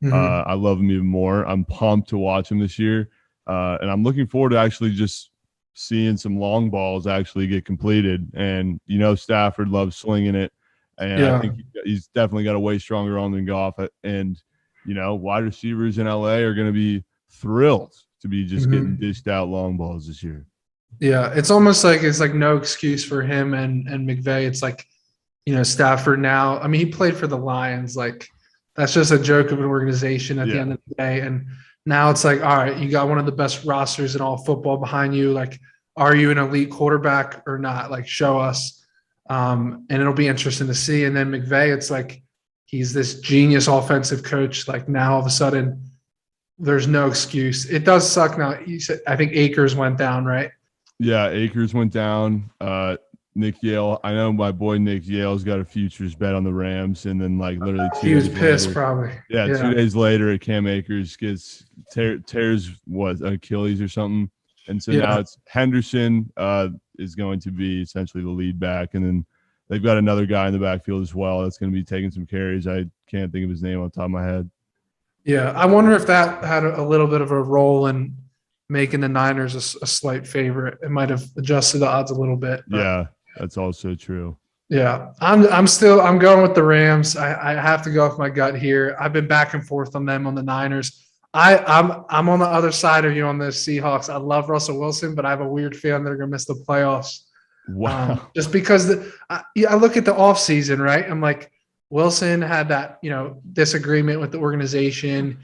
Mhm. 0.03 0.11
uh, 0.11 0.43
I 0.45 0.55
love 0.55 0.79
him 0.79 0.91
even 0.91 1.07
more. 1.07 1.43
I'm 1.47 1.63
pumped 1.63 2.09
to 2.09 2.17
watch 2.17 2.51
him 2.51 2.59
this 2.59 2.77
year, 2.77 3.09
uh, 3.47 3.77
and 3.81 3.89
I'm 3.89 4.03
looking 4.03 4.27
forward 4.27 4.49
to 4.49 4.57
actually 4.57 4.91
just 4.91 5.31
seeing 5.73 6.17
some 6.17 6.39
long 6.39 6.69
balls 6.69 7.07
actually 7.07 7.47
get 7.47 7.65
completed. 7.65 8.29
And 8.33 8.79
you 8.85 8.99
know, 8.99 9.15
Stafford 9.15 9.69
loves 9.69 9.95
slinging 9.95 10.35
it, 10.35 10.51
and 10.97 11.19
Yeah. 11.19 11.37
I 11.37 11.41
think 11.41 11.59
he's 11.83 12.07
definitely 12.07 12.43
got 12.43 12.55
a 12.55 12.59
way 12.59 12.77
stronger 12.79 13.17
arm 13.19 13.31
than 13.33 13.45
Goff. 13.45 13.75
And 14.03 14.41
you 14.85 14.93
know, 14.93 15.15
wide 15.15 15.43
receivers 15.43 15.97
in 15.97 16.07
LA 16.07 16.37
are 16.37 16.53
going 16.53 16.67
to 16.67 16.73
be 16.73 17.03
thrilled 17.29 17.93
to 18.21 18.27
be 18.27 18.45
just 18.45 18.67
Mhm. 18.67 18.71
getting 18.71 18.95
dished 18.95 19.27
out 19.27 19.49
long 19.49 19.77
balls 19.77 20.07
this 20.07 20.23
year. 20.23 20.45
Yeah, 20.99 21.31
it's 21.35 21.51
almost 21.51 21.83
like 21.83 22.01
it's 22.03 22.19
like 22.19 22.33
no 22.33 22.57
excuse 22.57 23.03
for 23.03 23.21
him 23.21 23.53
and 23.53 23.87
and 23.87 24.07
McVay. 24.07 24.47
It's 24.47 24.61
like, 24.63 24.87
you 25.45 25.53
know, 25.53 25.63
Stafford 25.63 26.19
now. 26.19 26.57
I 26.59 26.67
mean, 26.67 26.79
he 26.85 26.91
played 26.91 27.15
for 27.15 27.27
the 27.27 27.37
Lions. 27.37 27.95
Like, 27.95 28.27
that's 28.75 28.93
just 28.93 29.11
a 29.11 29.19
joke 29.19 29.51
of 29.51 29.59
an 29.59 29.65
organization 29.65 30.39
at 30.39 30.47
the 30.47 30.59
end 30.59 30.73
of 30.73 30.79
the 30.87 30.95
day. 30.95 31.19
And 31.21 31.47
now 31.87 32.09
it's 32.09 32.25
like, 32.25 32.41
all 32.41 32.57
right, 32.57 32.77
you 32.77 32.89
got 32.89 33.07
one 33.07 33.17
of 33.17 33.25
the 33.25 33.31
best 33.31 33.63
rosters 33.63 34.13
in 34.13 34.21
all 34.21 34.37
football 34.37 34.75
behind 34.75 35.15
you. 35.15 35.31
Like, 35.31 35.57
are 35.95 36.13
you 36.13 36.31
an 36.31 36.37
elite 36.37 36.69
quarterback 36.69 37.41
or 37.47 37.57
not? 37.57 37.89
Like, 37.89 38.05
show 38.05 38.37
us. 38.37 38.85
Um, 39.29 39.85
and 39.89 40.01
it'll 40.01 40.13
be 40.13 40.27
interesting 40.27 40.67
to 40.67 40.75
see. 40.75 41.05
And 41.05 41.15
then 41.15 41.31
McVay, 41.31 41.73
it's 41.73 41.89
like 41.89 42.21
he's 42.65 42.91
this 42.91 43.21
genius 43.21 43.67
offensive 43.67 44.21
coach. 44.21 44.67
Like 44.67 44.89
now, 44.89 45.13
all 45.13 45.21
of 45.21 45.25
a 45.25 45.29
sudden, 45.29 45.81
there's 46.59 46.87
no 46.87 47.07
excuse. 47.07 47.65
It 47.65 47.85
does 47.85 48.09
suck 48.09 48.37
now. 48.37 48.59
You 48.59 48.81
said 48.81 48.99
I 49.07 49.15
think 49.15 49.31
Akers 49.33 49.73
went 49.73 49.97
down, 49.97 50.25
right? 50.25 50.51
Yeah, 50.99 51.29
Akers 51.29 51.73
went 51.73 51.93
down. 51.93 52.49
Uh, 52.59 52.97
Nick 53.37 53.61
Yale. 53.61 53.99
I 54.03 54.13
know 54.13 54.33
my 54.33 54.51
boy 54.51 54.77
Nick 54.77 55.07
Yale's 55.07 55.43
got 55.43 55.59
a 55.59 55.65
futures 55.65 56.15
bet 56.15 56.33
on 56.35 56.43
the 56.43 56.53
Rams, 56.53 57.05
and 57.05 57.21
then 57.21 57.37
like 57.37 57.59
literally 57.59 57.89
two 58.01 58.07
He 58.07 58.15
was 58.15 58.27
pissed, 58.27 58.67
later- 58.67 58.79
probably. 58.79 59.11
Yeah, 59.29 59.45
Yeah. 59.45 59.61
two 59.61 59.73
days 59.75 59.95
later, 59.95 60.37
Cam 60.37 60.67
Akers 60.67 61.15
gets 61.15 61.65
tear, 61.91 62.17
tears 62.19 62.71
what 62.85 63.21
Achilles 63.21 63.79
or 63.81 63.87
something, 63.87 64.29
and 64.67 64.81
so 64.81 64.91
Yeah. 64.91 65.01
now 65.03 65.19
it's 65.19 65.37
Henderson 65.47 66.31
uh, 66.37 66.69
is 66.97 67.15
going 67.15 67.39
to 67.41 67.51
be 67.51 67.81
essentially 67.81 68.23
the 68.23 68.29
lead 68.29 68.59
back, 68.59 68.95
and 68.95 69.05
then 69.05 69.25
they've 69.69 69.83
got 69.83 69.97
another 69.97 70.25
guy 70.25 70.47
in 70.47 70.53
the 70.53 70.59
backfield 70.59 71.01
as 71.01 71.13
well 71.13 71.43
that's 71.43 71.57
going 71.57 71.71
to 71.71 71.77
be 71.77 71.83
taking 71.83 72.09
some 72.11 72.25
carries. 72.25 72.67
I 72.67 72.85
can't 73.07 73.31
think 73.31 73.43
of 73.43 73.49
his 73.49 73.61
name 73.61 73.79
on 73.81 73.91
top 73.91 74.05
of 74.05 74.11
my 74.11 74.23
head. 74.25 74.49
Yeah, 75.25 75.51
I 75.51 75.65
wonder 75.65 75.91
if 75.91 76.07
that 76.07 76.43
had 76.43 76.63
a 76.63 76.81
little 76.83 77.07
bit 77.07 77.21
of 77.21 77.31
a 77.31 77.41
role 77.41 77.87
in 77.87 78.15
making 78.69 78.99
the 79.01 79.09
Niners 79.09 79.55
a 79.55 79.85
slight 79.87 80.25
favorite. 80.27 80.77
It 80.81 80.89
might 80.91 81.09
have 81.09 81.23
adjusted 81.37 81.79
the 81.79 81.87
odds 81.87 82.11
a 82.11 82.15
little 82.15 82.35
bit. 82.37 82.63
but- 82.67 82.77
Yeah, 82.77 83.05
that's 83.39 83.57
also 83.57 83.95
true. 83.95 84.37
Yeah, 84.69 85.13
I'm 85.21 85.47
I'm 85.47 85.67
still 85.67 86.01
I'm 86.01 86.19
going 86.19 86.41
with 86.41 86.53
the 86.53 86.63
Rams. 86.63 87.15
I, 87.15 87.51
I 87.51 87.61
have 87.61 87.81
to 87.83 87.89
go 87.89 88.05
off 88.05 88.17
my 88.17 88.29
gut 88.29 88.57
here. 88.57 88.97
I've 88.99 89.13
been 89.13 89.27
back 89.27 89.53
and 89.53 89.65
forth 89.65 89.95
on 89.95 90.05
them 90.05 90.27
on 90.27 90.35
the 90.35 90.43
Niners. 90.43 91.05
I 91.33 91.57
I'm 91.59 92.03
I'm 92.09 92.27
on 92.27 92.39
the 92.39 92.45
other 92.45 92.71
side 92.71 93.05
of 93.05 93.15
you 93.15 93.25
on 93.25 93.37
the 93.37 93.47
Seahawks. 93.47 94.11
I 94.13 94.17
love 94.17 94.49
Russell 94.49 94.79
Wilson, 94.79 95.15
but 95.15 95.25
I 95.25 95.29
have 95.29 95.41
a 95.41 95.47
weird 95.47 95.75
feeling 95.75 96.03
they're 96.03 96.17
gonna 96.17 96.31
miss 96.31 96.45
the 96.45 96.55
playoffs. 96.67 97.21
Wow. 97.69 98.11
Um, 98.11 98.21
just 98.35 98.51
because 98.51 98.87
the, 98.87 99.13
I, 99.29 99.43
I 99.69 99.75
look 99.75 99.97
at 99.97 100.05
the 100.05 100.13
offseason, 100.13 100.79
right? 100.79 101.09
I'm 101.09 101.21
like, 101.21 101.51
Wilson 101.89 102.41
had 102.41 102.69
that, 102.69 102.99
you 103.01 103.09
know, 103.09 103.41
disagreement 103.53 104.19
with 104.19 104.31
the 104.31 104.37
organization. 104.37 105.39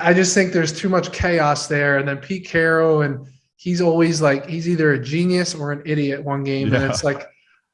I 0.00 0.12
just 0.12 0.34
think 0.34 0.52
there's 0.52 0.72
too 0.72 0.88
much 0.88 1.12
chaos 1.12 1.66
there. 1.66 1.98
And 1.98 2.08
then 2.08 2.18
Pete 2.18 2.46
Carroll, 2.46 3.02
and 3.02 3.26
he's 3.58 3.80
always 3.80 4.22
like, 4.22 4.46
he's 4.46 4.68
either 4.68 4.92
a 4.92 4.98
genius 4.98 5.54
or 5.54 5.72
an 5.72 5.82
idiot 5.84 6.22
one 6.22 6.44
game. 6.44 6.72
And 6.72 6.84
it's 6.84 7.02
like, 7.02 7.26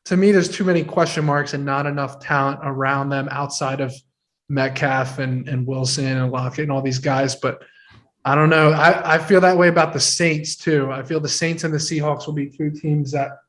to 0.07 0.17
me, 0.17 0.33
there's 0.33 0.49
too 0.49 0.65
many 0.65 0.83
question 0.83 1.27
marks 1.27 1.53
and 1.53 1.65
not 1.65 1.85
enough 1.85 2.21
talent 2.21 2.61
around 2.63 3.11
them 3.11 3.29
outside 3.31 3.81
of 3.81 3.95
Metcalf 4.49 5.19
and, 5.19 5.47
and 5.47 5.67
Wilson 5.67 6.07
and 6.07 6.33
Lockett 6.33 6.65
and 6.65 6.73
all 6.73 6.81
these 6.81 6.99
guys. 6.99 7.37
But 7.37 7.63
I 8.25 8.35
don't 8.35 8.49
know. 8.49 8.71
I, 8.71 9.17
I 9.17 9.19
feel 9.19 9.43
that 9.43 9.59
way 9.59 9.69
about 9.69 9.93
the 9.93 10.01
Saints 10.01 10.57
too. 10.57 10.91
I 10.91 11.03
feel 11.03 11.21
the 11.21 11.29
Saints 11.29 11.65
and 11.65 11.73
the 11.73 11.79
Seahawks 11.79 12.27
will 12.27 12.33
be 12.33 12.49
two 12.49 12.71
teams 12.71 13.13
that 13.13 13.41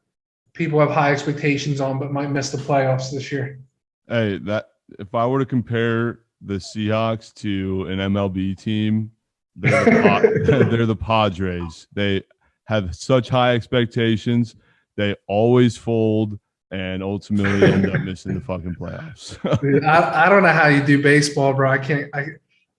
people 0.51 0.77
have 0.81 0.91
high 0.91 1.13
expectations 1.13 1.79
on, 1.79 1.99
but 1.99 2.11
might 2.11 2.31
miss 2.31 2.49
the 2.49 2.57
playoffs 2.57 3.11
this 3.11 3.31
year. 3.31 3.61
Hey, 4.09 4.39
that 4.39 4.71
if 4.99 5.15
I 5.15 5.25
were 5.25 5.39
to 5.39 5.45
compare 5.45 6.19
the 6.41 6.55
Seahawks 6.55 7.33
to 7.35 7.85
an 7.87 7.99
MLB 7.99 8.57
team, 8.57 9.11
they're 9.55 9.83
the, 9.85 10.67
they're 10.71 10.85
the 10.85 10.95
Padres. 10.95 11.87
They 11.93 12.23
have 12.65 12.95
such 12.95 13.29
high 13.29 13.53
expectations. 13.55 14.55
They 14.97 15.15
always 15.27 15.77
fold 15.77 16.39
and 16.71 17.03
ultimately 17.03 17.71
end 17.71 17.89
up 17.89 18.01
missing 18.01 18.33
the 18.35 18.41
fucking 18.41 18.75
playoffs. 18.75 19.37
Dude, 19.61 19.83
I, 19.83 20.25
I 20.25 20.29
don't 20.29 20.43
know 20.43 20.49
how 20.49 20.67
you 20.67 20.83
do 20.83 21.01
baseball, 21.01 21.53
bro. 21.53 21.69
I 21.69 21.77
can't. 21.77 22.09
I 22.13 22.25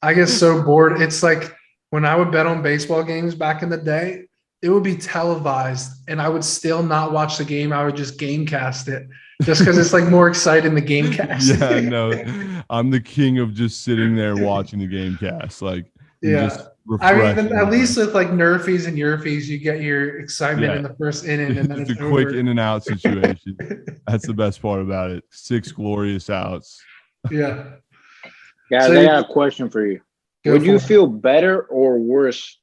I 0.02 0.14
get 0.14 0.28
so 0.28 0.62
bored. 0.62 1.00
It's 1.00 1.22
like 1.22 1.54
when 1.90 2.04
I 2.04 2.16
would 2.16 2.30
bet 2.30 2.46
on 2.46 2.62
baseball 2.62 3.02
games 3.02 3.34
back 3.34 3.62
in 3.62 3.68
the 3.70 3.76
day, 3.78 4.24
it 4.62 4.70
would 4.70 4.82
be 4.82 4.96
televised, 4.96 5.92
and 6.08 6.20
I 6.20 6.28
would 6.28 6.44
still 6.44 6.82
not 6.82 7.12
watch 7.12 7.38
the 7.38 7.44
game. 7.44 7.72
I 7.72 7.84
would 7.84 7.96
just 7.96 8.18
gamecast 8.18 8.88
it, 8.88 9.08
just 9.42 9.60
because 9.60 9.78
it's 9.78 9.92
like 9.92 10.04
more 10.08 10.28
exciting 10.28 10.74
the 10.74 10.82
gamecast. 10.82 11.58
yeah, 11.60 11.80
no, 11.88 12.62
I'm 12.70 12.90
the 12.90 13.00
king 13.00 13.38
of 13.38 13.54
just 13.54 13.82
sitting 13.84 14.16
there 14.16 14.36
watching 14.36 14.78
the 14.80 14.86
game 14.86 15.16
cast. 15.18 15.62
Like, 15.62 15.86
Yeah. 16.22 16.48
just 16.48 16.68
I 17.00 17.12
mean, 17.14 17.22
refreshing. 17.36 17.52
at 17.58 17.70
least 17.70 17.96
with 17.96 18.14
like 18.14 18.28
Nerfies 18.28 18.86
and 18.86 18.96
Yerfies, 18.96 19.46
you 19.46 19.58
get 19.58 19.80
your 19.80 20.20
excitement 20.20 20.70
Yeah. 20.72 20.76
in 20.76 20.82
the 20.84 20.94
first 20.94 21.24
inning, 21.24 21.58
and 21.58 21.68
then 21.68 21.80
it's 21.82 21.90
it's, 21.90 22.00
a 22.00 22.08
quick 22.08 22.28
in 22.32 22.48
and 22.48 22.60
out 22.60 22.84
situation. 22.84 23.56
That's 24.06 24.26
the 24.26 24.34
best 24.34 24.62
part 24.62 24.80
about 24.80 25.10
it. 25.10 25.24
Six 25.30 25.72
glorious 25.72 26.30
outs. 26.30 26.80
yeah. 27.30 27.64
Guys, 28.70 28.86
So 28.86 28.92
I 28.94 29.00
you- 29.00 29.06
got 29.08 29.24
a 29.28 29.32
question 29.32 29.68
for 29.68 29.84
you. 29.86 30.00
Go 30.44 30.52
would 30.52 30.62
you 30.64 30.76
it. 30.76 30.82
feel 30.82 31.06
better 31.08 31.62
or 31.62 31.98
worse? 31.98 32.60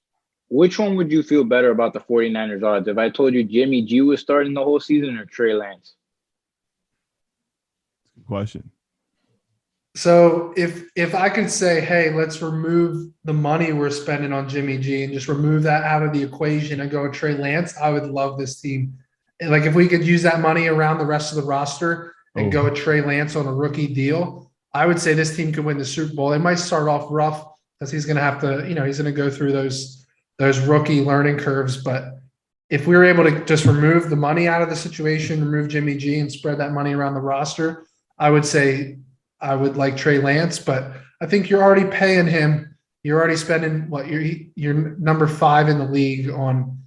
Which 0.50 0.78
one 0.80 0.96
would 0.96 1.12
you 1.12 1.22
feel 1.24 1.44
better 1.44 1.72
about 1.72 1.92
the 1.94 2.00
49ers 2.00 2.64
odds? 2.64 2.88
If 2.88 2.98
I 2.98 3.10
told 3.10 3.34
you 3.34 3.44
Jimmy 3.44 3.82
G 3.82 4.02
was 4.02 4.22
starting 4.22 4.54
the 4.54 4.64
whole 4.64 4.80
season 4.80 5.18
or 5.18 5.26
Trey 5.26 5.54
Lance? 5.54 5.96
Good 8.16 8.26
question. 8.26 8.72
So 9.96 10.54
if 10.58 10.86
if 10.96 11.14
I 11.14 11.30
could 11.30 11.52
say, 11.52 11.80
hey, 11.80 12.12
let's 12.14 12.42
remove 12.42 13.12
the 13.26 13.34
money 13.34 13.74
we're 13.74 13.92
spending 13.92 14.34
on 14.34 14.50
Jimmy 14.50 14.78
G 14.80 15.04
and 15.04 15.14
just 15.14 15.28
remove 15.28 15.64
that 15.64 15.84
out 15.84 16.02
of 16.04 16.12
the 16.14 16.24
equation 16.24 16.82
and 16.82 16.90
go 16.90 17.04
with 17.04 17.14
Trey 17.14 17.36
Lance, 17.36 17.78
I 17.78 17.90
would 17.92 18.06
love 18.10 18.38
this 18.40 18.60
team. 18.60 18.98
And 19.40 19.52
like 19.52 19.64
if 19.64 19.76
we 19.76 19.88
could 19.88 20.04
use 20.04 20.24
that 20.24 20.40
money 20.40 20.68
around 20.68 20.98
the 20.98 21.06
rest 21.06 21.32
of 21.32 21.38
the 21.42 21.48
roster 21.48 22.14
and 22.36 22.48
Oh. 22.48 22.50
go 22.50 22.64
with 22.64 22.76
Trey 22.76 23.02
Lance 23.02 23.36
on 23.36 23.46
a 23.46 23.54
rookie 23.54 23.94
deal, 23.94 24.52
I 24.74 24.88
would 24.88 25.00
say 25.00 25.14
this 25.14 25.36
team 25.36 25.52
could 25.52 25.64
win 25.66 25.78
the 25.78 25.86
Super 25.86 26.16
Bowl. 26.16 26.34
It 26.34 26.40
might 26.40 26.56
start 26.56 26.88
off 26.90 27.08
rough 27.12 27.46
because 27.80 27.92
he's 27.92 28.06
gonna 28.08 28.22
have 28.22 28.42
to, 28.42 28.66
you 28.68 28.74
know, 28.74 28.86
he's 28.86 28.98
gonna 28.98 29.12
go 29.12 29.30
through 29.30 29.52
those 29.52 30.06
those 30.40 30.60
rookie 30.60 31.02
learning 31.02 31.38
curves. 31.38 31.84
But 31.84 32.18
if 32.72 32.88
we 32.88 32.96
were 32.96 33.04
able 33.04 33.26
to 33.26 33.46
just 33.46 33.66
remove 33.66 34.10
the 34.10 34.16
money 34.16 34.48
out 34.48 34.64
of 34.64 34.70
the 34.70 34.76
situation, 34.76 35.46
remove 35.48 35.70
Jimmy 35.70 35.96
G 35.96 36.18
and 36.18 36.32
spread 36.32 36.58
that 36.58 36.72
money 36.72 36.96
around 36.96 37.14
the 37.14 37.20
roster, 37.22 37.86
I 38.18 38.32
would 38.32 38.44
say 38.46 38.98
I 39.44 39.56
would 39.56 39.76
like 39.76 39.98
Trey 39.98 40.20
Lance, 40.20 40.58
but 40.58 40.94
I 41.22 41.26
think 41.26 41.50
you're 41.50 41.62
already 41.62 41.86
paying 41.86 42.26
him. 42.26 42.76
You're 43.04 43.20
already 43.20 43.36
spending 43.36 43.90
what 43.90 44.08
you're 44.08 44.24
you're 44.56 44.96
number 44.98 45.28
five 45.28 45.68
in 45.68 45.78
the 45.78 45.86
league 45.86 46.30
on, 46.30 46.80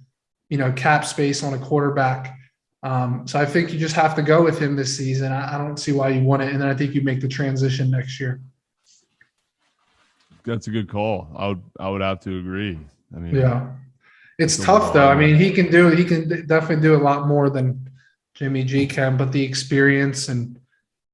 you 0.49 0.57
know, 0.57 0.71
cap 0.71 1.05
space 1.05 1.43
on 1.43 1.53
a 1.53 1.59
quarterback. 1.59 2.35
Um, 2.81 3.27
so 3.27 3.39
I 3.39 3.45
think 3.45 3.71
you 3.71 3.79
just 3.79 3.95
have 3.95 4.15
to 4.15 4.23
go 4.23 4.43
with 4.43 4.59
him 4.59 4.75
this 4.75 4.97
season. 4.97 5.31
I, 5.31 5.55
I 5.55 5.57
don't 5.59 5.77
see 5.77 5.91
why 5.91 6.09
you 6.09 6.23
want 6.23 6.41
it, 6.41 6.51
and 6.51 6.59
then 6.59 6.67
I 6.67 6.73
think 6.73 6.95
you 6.95 7.01
make 7.01 7.21
the 7.21 7.27
transition 7.27 7.91
next 7.91 8.19
year. 8.19 8.41
That's 10.43 10.67
a 10.67 10.71
good 10.71 10.89
call. 10.89 11.27
I 11.35 11.49
would 11.49 11.61
I 11.79 11.89
would 11.89 12.01
have 12.01 12.19
to 12.21 12.39
agree. 12.39 12.79
I 13.15 13.19
mean, 13.19 13.35
Yeah, 13.35 13.69
it's 14.39 14.57
tough 14.57 14.93
though. 14.93 15.09
I 15.09 15.15
mean, 15.15 15.35
he 15.35 15.51
can 15.51 15.69
do 15.69 15.89
he 15.89 16.03
can 16.03 16.47
definitely 16.47 16.81
do 16.81 16.95
a 16.95 17.03
lot 17.03 17.27
more 17.27 17.51
than 17.51 17.87
Jimmy 18.33 18.63
G 18.63 18.87
can, 18.87 19.17
but 19.17 19.31
the 19.31 19.43
experience 19.43 20.29
and 20.29 20.59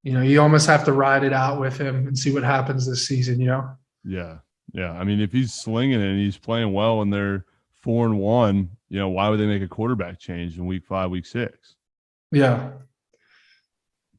you 0.04 0.12
know 0.12 0.22
you 0.22 0.42
almost 0.42 0.68
have 0.68 0.86
to 0.86 0.94
ride 0.94 1.24
it 1.24 1.34
out 1.34 1.60
with 1.60 1.78
him 1.78 2.08
and 2.08 2.18
see 2.18 2.32
what 2.32 2.44
happens 2.44 2.86
this 2.86 3.08
season. 3.08 3.40
You 3.40 3.48
know. 3.48 3.70
yeah, 4.04 4.38
yeah. 4.74 4.92
I 4.92 5.04
mean, 5.04 5.20
if 5.20 5.32
he's 5.32 5.54
slinging 5.54 6.00
it 6.00 6.06
and 6.06 6.20
he's 6.20 6.38
playing 6.38 6.74
well 6.74 7.02
and 7.02 7.12
they're 7.12 7.46
four 7.74 8.06
and 8.06 8.20
one, 8.20 8.70
you 8.90 9.00
know, 9.00 9.10
why 9.10 9.30
would 9.30 9.40
they 9.40 9.46
make 9.46 9.62
a 9.64 9.68
quarterback 9.68 10.20
change 10.20 10.58
in 10.58 10.66
week 10.66 10.86
five, 10.86 11.10
week 11.10 11.26
six? 11.26 11.76
Yeah. 12.32 12.72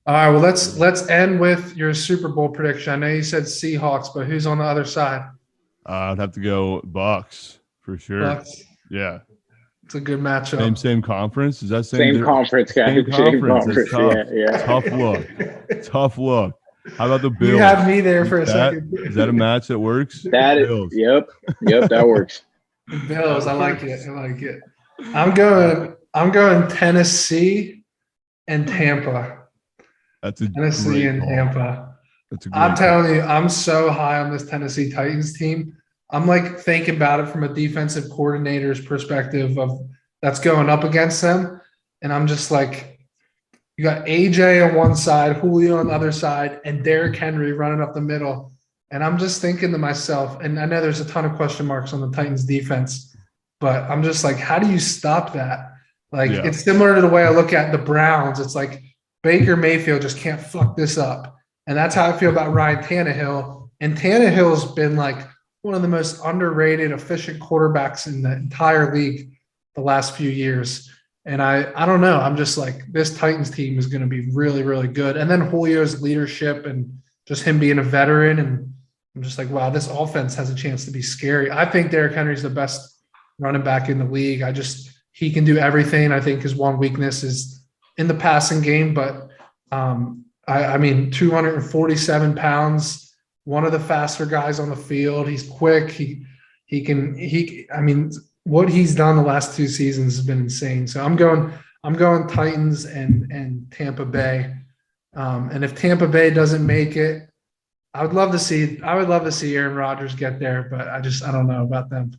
All 0.07 0.15
right. 0.15 0.31
Well, 0.31 0.41
let's 0.41 0.77
let's 0.77 1.09
end 1.09 1.41
with 1.41 1.77
your 1.77 1.95
Super 1.95 2.29
Bowl 2.29 2.49
prediction. 2.49 2.93
I 2.93 2.97
know 2.97 3.09
you 3.09 3.23
said 3.23 3.45
Seahawks, 3.45 4.09
but 4.15 4.27
who's 4.27 4.47
on 4.47 4.59
the 4.59 4.65
other 4.65 4.85
side? 4.85 5.31
Uh, 5.89 6.13
I'd 6.13 6.19
have 6.19 6.33
to 6.33 6.41
go 6.41 6.81
Bucks 6.83 7.59
for 7.81 7.99
sure. 7.99 8.21
Bucks. 8.21 8.65
Yeah, 8.91 9.21
It's 9.85 9.95
a 9.95 10.01
good 10.01 10.21
matchup. 10.21 10.59
same 10.59 10.77
same 10.77 11.03
conference. 11.03 11.63
Is 11.63 11.69
that 11.71 11.85
same, 11.85 11.99
Same 11.99 12.15
di- 12.21 12.23
conference, 12.25 12.73
guys. 12.73 12.87
Same 12.95 13.05
Same 13.13 13.41
conference. 13.41 13.91
conference. 13.91 14.29
It's 14.29 14.33
Yeah, 14.33 14.57
yeah. 14.57 14.67
tough 14.67 14.87
look? 14.87 15.83
Tough 15.85 16.19
look. 16.19 16.59
How 16.99 17.07
about 17.07 17.23
the 17.23 17.31
Bills? 17.31 17.53
You 17.53 17.59
had 17.59 17.87
me 17.87 18.01
there 18.01 18.25
for 18.27 18.39
a 18.39 18.43
Is 18.43 18.49
that- 18.53 18.73
second. 18.73 18.91
Is 18.99 19.15
that 19.15 19.29
a 19.29 19.33
match 19.33 19.69
that 19.69 19.79
works? 19.79 20.23
That 20.31 20.59
is, 20.59 20.69
Bills. 20.69 20.91
yep, 20.95 21.29
yep, 21.63 21.89
that 21.91 22.07
works. 22.07 22.43
Bills. 23.09 23.47
I 23.47 23.53
like 23.55 23.83
it. 23.83 24.01
I 24.07 24.11
like 24.11 24.43
it. 24.43 24.61
I'm 25.15 25.35
going. 25.35 25.95
I'm 26.15 26.31
going 26.31 26.69
Tennessee 26.69 27.83
and 28.47 28.67
Tampa. 28.69 29.39
That's 30.23 30.41
a 30.41 30.49
Tennessee 30.49 30.89
great 30.91 31.07
and 31.07 31.21
call. 31.23 31.29
Tampa. 31.31 31.95
That's 32.31 32.47
a 32.47 32.49
great 32.51 32.59
I'm 32.61 32.69
call. 32.71 32.77
telling 32.77 33.15
you, 33.17 33.21
I'm 33.23 33.49
so 33.49 33.91
high 33.91 34.21
on 34.21 34.31
this 34.31 34.49
Tennessee 34.49 34.91
Titans 34.93 35.37
team. 35.37 35.77
I'm 36.15 36.29
like 36.29 36.61
thinking 36.61 36.95
about 36.95 37.19
it 37.19 37.27
from 37.29 37.43
a 37.43 37.53
defensive 37.53 38.09
coordinator's 38.09 38.81
perspective 38.81 39.59
of 39.59 39.81
that's 40.23 40.39
going 40.39 40.71
up 40.71 40.85
against 40.85 41.21
them. 41.21 41.61
And 42.03 42.13
I'm 42.13 42.29
just 42.29 42.53
like, 42.53 43.01
you 43.77 43.83
got 43.83 44.07
AJ 44.07 44.69
on 44.71 44.77
one 44.77 44.95
side, 44.95 45.37
Julio 45.37 45.79
on 45.79 45.89
the 45.89 45.93
other 45.93 46.13
side, 46.13 46.61
and 46.65 46.85
Derrick 46.85 47.17
Henry 47.17 47.53
running 47.53 47.81
up 47.81 47.95
the 47.95 48.01
middle. 48.01 48.53
And 48.93 49.03
I'm 49.03 49.19
just 49.19 49.43
thinking 49.43 49.73
to 49.73 49.79
myself, 49.79 50.41
and 50.41 50.61
I 50.61 50.67
know 50.67 50.81
there's 50.81 51.01
a 51.01 51.05
ton 51.05 51.25
of 51.25 51.35
question 51.35 51.67
marks 51.67 51.93
on 51.93 52.01
the 52.01 52.13
Titans 52.13 52.45
defense, 52.45 53.17
but 53.59 53.83
I'm 53.91 54.05
just 54.05 54.23
like, 54.23 54.37
how 54.37 54.61
do 54.61 54.71
you 54.71 54.79
stop 54.79 55.33
that? 55.33 55.73
Like, 56.13 56.31
Yeah. 56.31 56.45
it's 56.45 56.63
similar 56.63 56.95
to 56.95 57.01
the 57.01 57.09
way 57.09 57.25
I 57.25 57.31
look 57.31 57.53
at 57.53 57.73
the 57.73 57.79
Browns. 57.79 58.39
It's 58.39 58.55
like 58.55 58.85
Baker 59.25 59.57
Mayfield 59.57 60.03
just 60.03 60.19
can't 60.19 60.41
fuck 60.41 60.77
this 60.77 60.97
up. 60.97 61.37
And 61.67 61.77
that's 61.77 61.97
how 61.97 62.07
I 62.09 62.13
feel 62.13 62.31
about 62.31 62.53
Ryan 62.53 62.85
Tannehill. 62.85 63.71
And 63.81 63.97
Tannehill's 63.97 64.73
been 64.75 64.95
like 64.95 65.27
one 65.65 65.75
of 65.75 65.83
the 65.83 65.89
most 65.89 66.21
underrated, 66.25 66.93
efficient 66.93 67.41
quarterbacks 67.41 68.07
in 68.07 68.23
the 68.23 68.33
entire 68.33 68.95
league 68.95 69.33
the 69.75 69.81
last 69.81 70.15
few 70.15 70.29
years. 70.29 70.91
And 71.25 71.43
I, 71.43 71.73
I 71.75 71.87
don't 71.87 72.03
know. 72.03 72.21
I'm 72.21 72.37
just 72.37 72.59
like 72.59 72.85
this 72.93 73.17
Titans 73.17 73.51
team 73.51 73.79
is 73.79 73.87
going 73.87 74.03
to 74.03 74.07
be 74.07 74.31
really, 74.31 74.63
really 74.63 74.89
good. 74.89 75.17
And 75.17 75.31
then 75.31 75.49
Julio's 75.51 76.03
leadership 76.03 76.67
and 76.67 77.01
just 77.27 77.45
him 77.45 77.59
being 77.59 77.79
a 77.79 77.83
veteran, 77.83 78.39
and 78.39 78.75
I'm 79.17 79.23
just 79.23 79.39
like, 79.39 79.49
wow, 79.49 79.71
this 79.71 79.89
offense 79.89 80.35
has 80.35 80.51
a 80.51 80.55
chance 80.55 80.85
to 80.85 80.91
be 80.91 81.01
scary. 81.01 81.51
I 81.51 81.65
think 81.65 81.91
Derrick 81.91 82.15
Henry's 82.15 82.43
the 82.43 82.51
best 82.51 82.99
running 83.39 83.63
back 83.63 83.89
in 83.89 83.99
the 83.99 84.05
league. 84.05 84.43
I 84.43 84.53
just 84.53 84.91
he 85.13 85.33
can 85.33 85.45
do 85.45 85.57
everything. 85.57 86.13
I 86.13 86.21
think 86.21 86.43
his 86.43 86.55
one 86.55 86.79
weakness 86.79 87.23
is 87.23 87.65
in 87.97 88.09
the 88.09 88.15
passing 88.15 88.61
game, 88.61 88.93
but 88.93 89.29
um, 89.73 90.27
I, 90.47 90.65
I 90.65 90.79
mean, 90.79 91.11
247 91.11 92.35
pounds, 92.35 93.04
one 93.45 93.65
of 93.65 93.73
the 93.73 93.81
faster 93.81 94.27
guys 94.27 94.59
on 94.59 94.69
the 94.71 94.77
field. 94.77 95.29
He's 95.29 95.49
quick. 95.49 95.91
He 95.91 96.25
he 96.67 96.83
can 96.83 97.15
he. 97.17 97.67
I 97.75 97.81
mean, 97.81 98.11
what 98.45 98.69
he's 98.69 98.95
done 98.95 99.17
the 99.17 99.23
last 99.23 99.57
two 99.57 99.69
seasons 99.69 100.17
has 100.17 100.27
been 100.27 100.41
insane. 100.41 100.87
So 100.87 101.05
I'm 101.05 101.17
going 101.17 101.53
I'm 101.83 101.95
going 101.95 102.27
Titans 102.29 102.85
and 102.87 103.31
and 103.31 103.71
Tampa 103.71 104.05
Bay. 104.05 104.55
Um, 105.15 105.51
and 105.51 105.63
if 105.65 105.75
Tampa 105.77 106.09
Bay 106.09 106.31
doesn't 106.31 106.65
make 106.67 106.97
it, 106.97 107.29
I 107.93 108.03
would 108.03 108.15
love 108.15 108.33
to 108.33 108.39
see 108.39 108.81
I 108.83 108.95
would 108.97 109.09
love 109.09 109.25
to 109.25 109.33
see 109.33 109.57
Aaron 109.57 109.77
Rodgers 109.77 110.15
get 110.15 110.41
there, 110.41 110.69
but 110.71 110.89
I 110.89 111.01
just 111.01 111.23
I 111.23 111.31
don't 111.31 111.47
know 111.47 111.63
about 111.63 111.91
them. 111.91 112.13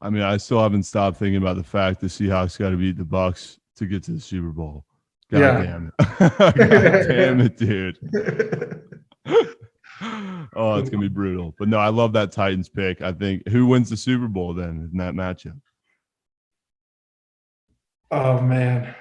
I 0.00 0.10
mean, 0.10 0.22
I 0.22 0.36
still 0.36 0.62
haven't 0.62 0.84
stopped 0.84 1.16
thinking 1.16 1.42
about 1.42 1.56
the 1.56 1.64
fact 1.64 2.00
the 2.00 2.06
Seahawks 2.06 2.58
got 2.58 2.70
to 2.70 2.76
beat 2.76 2.96
the 2.96 3.04
Bucks 3.04 3.58
to 3.76 3.86
get 3.86 4.04
to 4.04 4.12
the 4.12 4.20
Super 4.20 4.50
Bowl. 4.50 4.84
God 5.30 5.38
Yeah. 5.40 5.62
damn 5.62 5.92
it. 5.98 6.08
God 6.18 7.08
damn 7.08 7.40
it, 7.40 7.56
dude. 7.56 7.98
oh, 10.00 10.76
it's 10.76 10.90
gonna 10.90 11.02
be 11.02 11.08
brutal. 11.08 11.54
But 11.58 11.68
no, 11.68 11.78
I 11.78 11.88
love 11.88 12.12
that 12.14 12.32
Titans 12.32 12.68
pick. 12.68 13.00
I 13.02 13.12
think 13.12 13.46
who 13.48 13.66
wins 13.66 13.90
the 13.90 13.96
Super 13.96 14.28
Bowl 14.28 14.54
then 14.54 14.88
in 14.92 14.98
that 14.98 15.14
matchup? 15.14 15.60
Oh 18.10 18.40
man. 18.40 18.94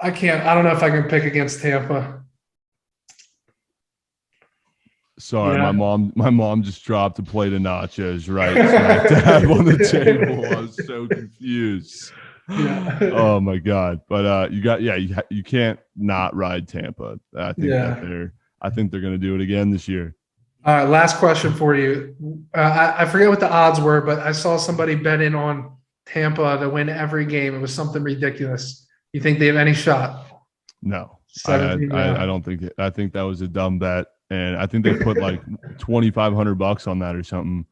I 0.00 0.10
can't 0.10 0.44
I 0.46 0.54
don't 0.54 0.64
know 0.64 0.72
if 0.72 0.82
I 0.82 0.90
can 0.90 1.04
pick 1.04 1.24
against 1.24 1.60
Tampa. 1.60 2.22
Sorry, 5.18 5.56
Yeah. 5.56 5.62
my 5.62 5.72
mom 5.72 6.12
my 6.14 6.28
mom 6.30 6.62
just 6.62 6.84
dropped 6.84 7.18
a 7.18 7.22
plate 7.22 7.52
of 7.54 7.62
nachos 7.62 8.32
right 8.32 8.52
smack 8.54 9.44
on 9.48 9.64
the 9.64 9.78
table. 9.90 10.44
I 10.44 10.60
was 10.60 10.86
so 10.86 11.06
confused. 11.08 12.12
Yeah. 12.48 12.98
oh 13.14 13.40
my 13.40 13.56
god. 13.56 14.00
But 14.08 14.24
uh 14.26 14.48
you 14.50 14.62
got 14.62 14.82
yeah, 14.82 14.96
you, 14.96 15.16
you 15.30 15.42
can't 15.42 15.80
not 15.96 16.36
ride 16.36 16.68
Tampa. 16.68 17.18
I 17.36 17.54
think 17.54 17.68
Yeah. 17.68 17.86
that 17.94 18.02
they're 18.02 18.34
I 18.60 18.70
think 18.70 18.90
they're 18.90 19.00
going 19.00 19.12
to 19.14 19.18
do 19.18 19.34
it 19.34 19.40
again 19.40 19.70
this 19.70 19.88
year. 19.88 20.14
All 20.64 20.74
right, 20.74 20.88
last 20.88 21.18
question 21.18 21.52
for 21.52 21.74
you. 21.76 22.16
Uh, 22.54 22.60
I, 22.60 23.02
I 23.02 23.06
forget 23.06 23.28
what 23.28 23.40
the 23.40 23.50
odds 23.50 23.80
were, 23.80 24.00
but 24.00 24.18
I 24.18 24.32
saw 24.32 24.56
somebody 24.56 24.96
bet 24.96 25.20
in 25.20 25.34
on 25.34 25.76
Tampa 26.06 26.58
to 26.58 26.68
win 26.68 26.88
every 26.88 27.24
game. 27.24 27.54
It 27.54 27.60
was 27.60 27.72
something 27.72 28.02
ridiculous. 28.02 28.86
You 29.12 29.20
think 29.20 29.38
they 29.38 29.46
have 29.46 29.56
any 29.56 29.74
shot? 29.74 30.26
No. 30.82 31.18
I, 31.46 31.52
I, 31.54 32.22
I, 32.22 32.26
don't 32.26 32.42
think 32.42 32.62
It, 32.62 32.72
I 32.78 32.90
think 32.90 33.12
that 33.12 33.22
was 33.22 33.42
a 33.42 33.48
dumb 33.48 33.78
bet 33.78 34.06
and 34.30 34.56
I 34.56 34.66
think 34.66 34.84
they 34.84 34.96
put 34.96 35.18
like 35.18 35.42
2500 35.78 36.54
bucks 36.54 36.86
on 36.86 36.98
that 37.00 37.14
or 37.14 37.22
something. 37.22 37.66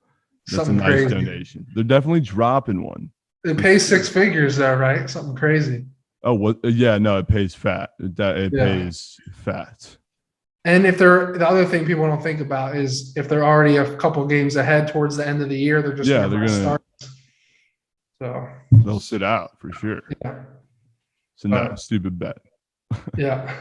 That's 0.47 0.67
Something 0.67 0.85
a 0.85 0.89
nice 0.89 1.01
crazy. 1.01 1.15
donation. 1.15 1.67
They're 1.75 1.83
definitely 1.85 2.21
dropping 2.21 2.83
one. 2.85 3.11
It 3.45 3.57
pays 3.57 3.85
six 3.85 4.09
figures 4.09 4.57
though, 4.57 4.75
right? 4.75 5.09
Something 5.09 5.35
crazy. 5.35 5.87
Oh, 6.23 6.35
what? 6.35 6.59
Yeah, 6.65 6.99
no, 6.99 7.19
it 7.19 7.27
pays 7.29 7.55
fat. 7.55 7.91
It, 7.99 8.15
that- 8.17 8.37
it 8.37 8.53
Yeah. 8.55 8.65
pays 8.67 9.17
fat. 9.33 9.97
And 10.67 10.87
if 10.87 10.97
they're 10.97 11.37
the 11.37 11.47
other 11.49 11.67
thing 11.67 11.85
people 11.85 12.07
don't 12.07 12.23
think 12.23 12.41
about 12.41 12.75
is 12.77 13.15
if 13.17 13.29
they're 13.29 13.45
already 13.45 13.77
a 13.77 13.97
couple 13.97 14.27
games 14.27 14.57
ahead 14.57 14.89
towards 14.89 15.17
the 15.17 15.27
end 15.27 15.43
of 15.43 15.49
the 15.51 15.59
year, 15.59 15.83
they're 15.83 15.93
just 15.93 16.09
Yeah, 16.09 16.23
gonna 16.23 16.29
they're 16.31 16.47
gonna- 16.47 16.61
starters. 16.61 16.81
So 18.23 18.49
They'll 18.73 19.01
sit 19.01 19.23
out 19.23 19.61
for 19.61 19.73
sure. 19.73 20.01
yeah, 20.25 20.45
So 21.37 21.49
no, 21.49 21.57
Uh, 21.59 21.77
stupid 21.77 22.19
bet. 22.19 22.39
yeah. 23.17 23.55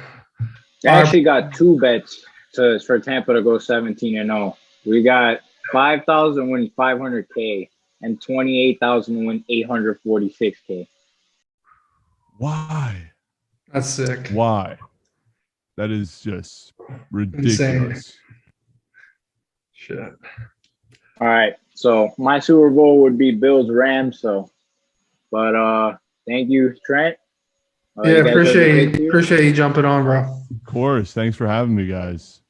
I 0.85 0.89
actually 0.89 1.23
got 1.23 1.53
two 1.53 1.79
bets 1.79 2.23
to 2.53 2.79
for 2.79 2.99
Tampa 2.99 3.33
to 3.33 3.41
go 3.41 3.57
17 3.57 4.17
and 4.17 4.29
0. 4.29 4.57
We 4.85 5.01
got 5.03 5.39
5,000 5.71 6.49
win 6.49 6.69
500k 6.77 7.69
and 8.01 8.21
28,000 8.21 9.25
win 9.25 9.43
846k. 9.49 10.87
Why? 12.37 13.11
That's 13.73 13.89
sick. 13.89 14.29
Why? 14.29 14.77
That 15.77 15.91
is 15.91 16.21
just 16.21 16.73
ridiculous. 17.11 18.13
Shit. 19.73 20.13
All 21.19 21.27
right. 21.27 21.55
So 21.73 22.13
my 22.17 22.39
Super 22.39 22.69
Bowl 22.69 23.01
would 23.01 23.17
be 23.17 23.31
Bills 23.31 23.69
Rams. 23.69 24.19
So, 24.19 24.49
but 25.31 25.55
uh, 25.55 25.95
thank 26.27 26.49
you, 26.49 26.75
Trent. 26.85 27.17
Uh, 27.97 28.03
Yeah, 28.03 28.09
you 28.09 28.15
guys 28.15 28.17
have 28.17 28.25
a 28.25 28.29
appreciate 28.29 28.99
you, 28.99 29.09
appreciate 29.09 29.45
you 29.45 29.53
jumping 29.53 29.85
on, 29.85 30.03
bro. 30.03 30.19
Of 30.19 30.63
course. 30.65 31.13
Thanks 31.13 31.35
for 31.35 31.47
having 31.47 31.75
me, 31.75 31.87
guys. 31.87 32.41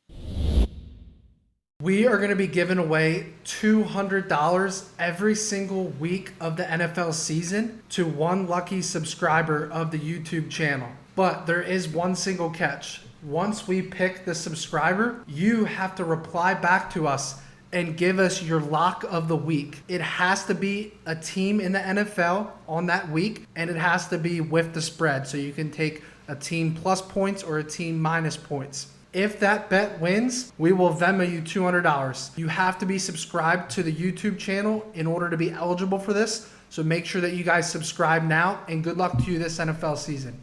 We 1.81 2.07
are 2.07 2.17
going 2.17 2.29
to 2.29 2.35
be 2.35 2.47
giving 2.47 2.77
away 2.77 3.33
$200 3.43 4.89
every 4.97 5.35
single 5.35 5.85
week 5.85 6.31
of 6.39 6.55
the 6.55 6.63
NFL 6.63 7.13
season 7.13 7.81
to 7.89 8.05
one 8.05 8.47
lucky 8.47 8.81
subscriber 8.81 9.69
of 9.69 9.91
the 9.91 9.99
YouTube 9.99 10.49
channel. 10.49 10.87
But 11.15 11.45
there 11.45 11.61
is 11.61 11.89
one 11.89 12.15
single 12.15 12.49
catch. 12.49 13.01
Once 13.23 13.69
we 13.69 13.81
pick 13.81 14.25
the 14.25 14.35
subscriber, 14.35 15.23
you 15.27 15.63
have 15.63 15.95
to 15.95 16.03
reply 16.03 16.53
back 16.53 16.91
to 16.91 17.07
us 17.07 17.39
and 17.71 17.95
give 17.95 18.19
us 18.19 18.43
your 18.43 18.59
lock 18.59 19.05
of 19.05 19.29
the 19.29 19.35
week. 19.35 19.81
It 19.87 20.01
has 20.01 20.45
to 20.45 20.53
be 20.53 20.93
a 21.05 21.15
team 21.15 21.61
in 21.61 21.71
the 21.71 21.79
NFL 21.79 22.51
on 22.67 22.85
that 22.87 23.09
week, 23.09 23.47
and 23.55 23.69
it 23.69 23.77
has 23.77 24.09
to 24.09 24.17
be 24.17 24.41
with 24.41 24.73
the 24.73 24.81
spread. 24.81 25.25
So 25.25 25.37
you 25.37 25.53
can 25.53 25.71
take 25.71 26.03
a 26.27 26.35
team 26.35 26.75
plus 26.75 27.01
points 27.01 27.43
or 27.43 27.59
a 27.59 27.63
team 27.63 27.99
minus 27.99 28.35
points. 28.35 28.87
If 29.13 29.39
that 29.39 29.69
bet 29.69 30.01
wins, 30.01 30.51
we 30.57 30.73
will 30.73 30.93
Venmo 30.93 31.29
you 31.29 31.41
$200. 31.41 32.37
You 32.37 32.49
have 32.49 32.77
to 32.79 32.85
be 32.85 32.99
subscribed 32.99 33.71
to 33.71 33.83
the 33.83 33.93
YouTube 33.93 34.37
channel 34.37 34.85
in 34.95 35.07
order 35.07 35.29
to 35.29 35.37
be 35.37 35.51
eligible 35.51 35.99
for 35.99 36.11
this. 36.11 36.49
So 36.69 36.83
make 36.83 37.05
sure 37.05 37.21
that 37.21 37.33
you 37.33 37.45
guys 37.45 37.71
subscribe 37.71 38.23
now, 38.23 38.59
and 38.67 38.83
good 38.83 38.97
luck 38.97 39.17
to 39.23 39.31
you 39.31 39.39
this 39.39 39.59
NFL 39.59 39.97
season. 39.97 40.37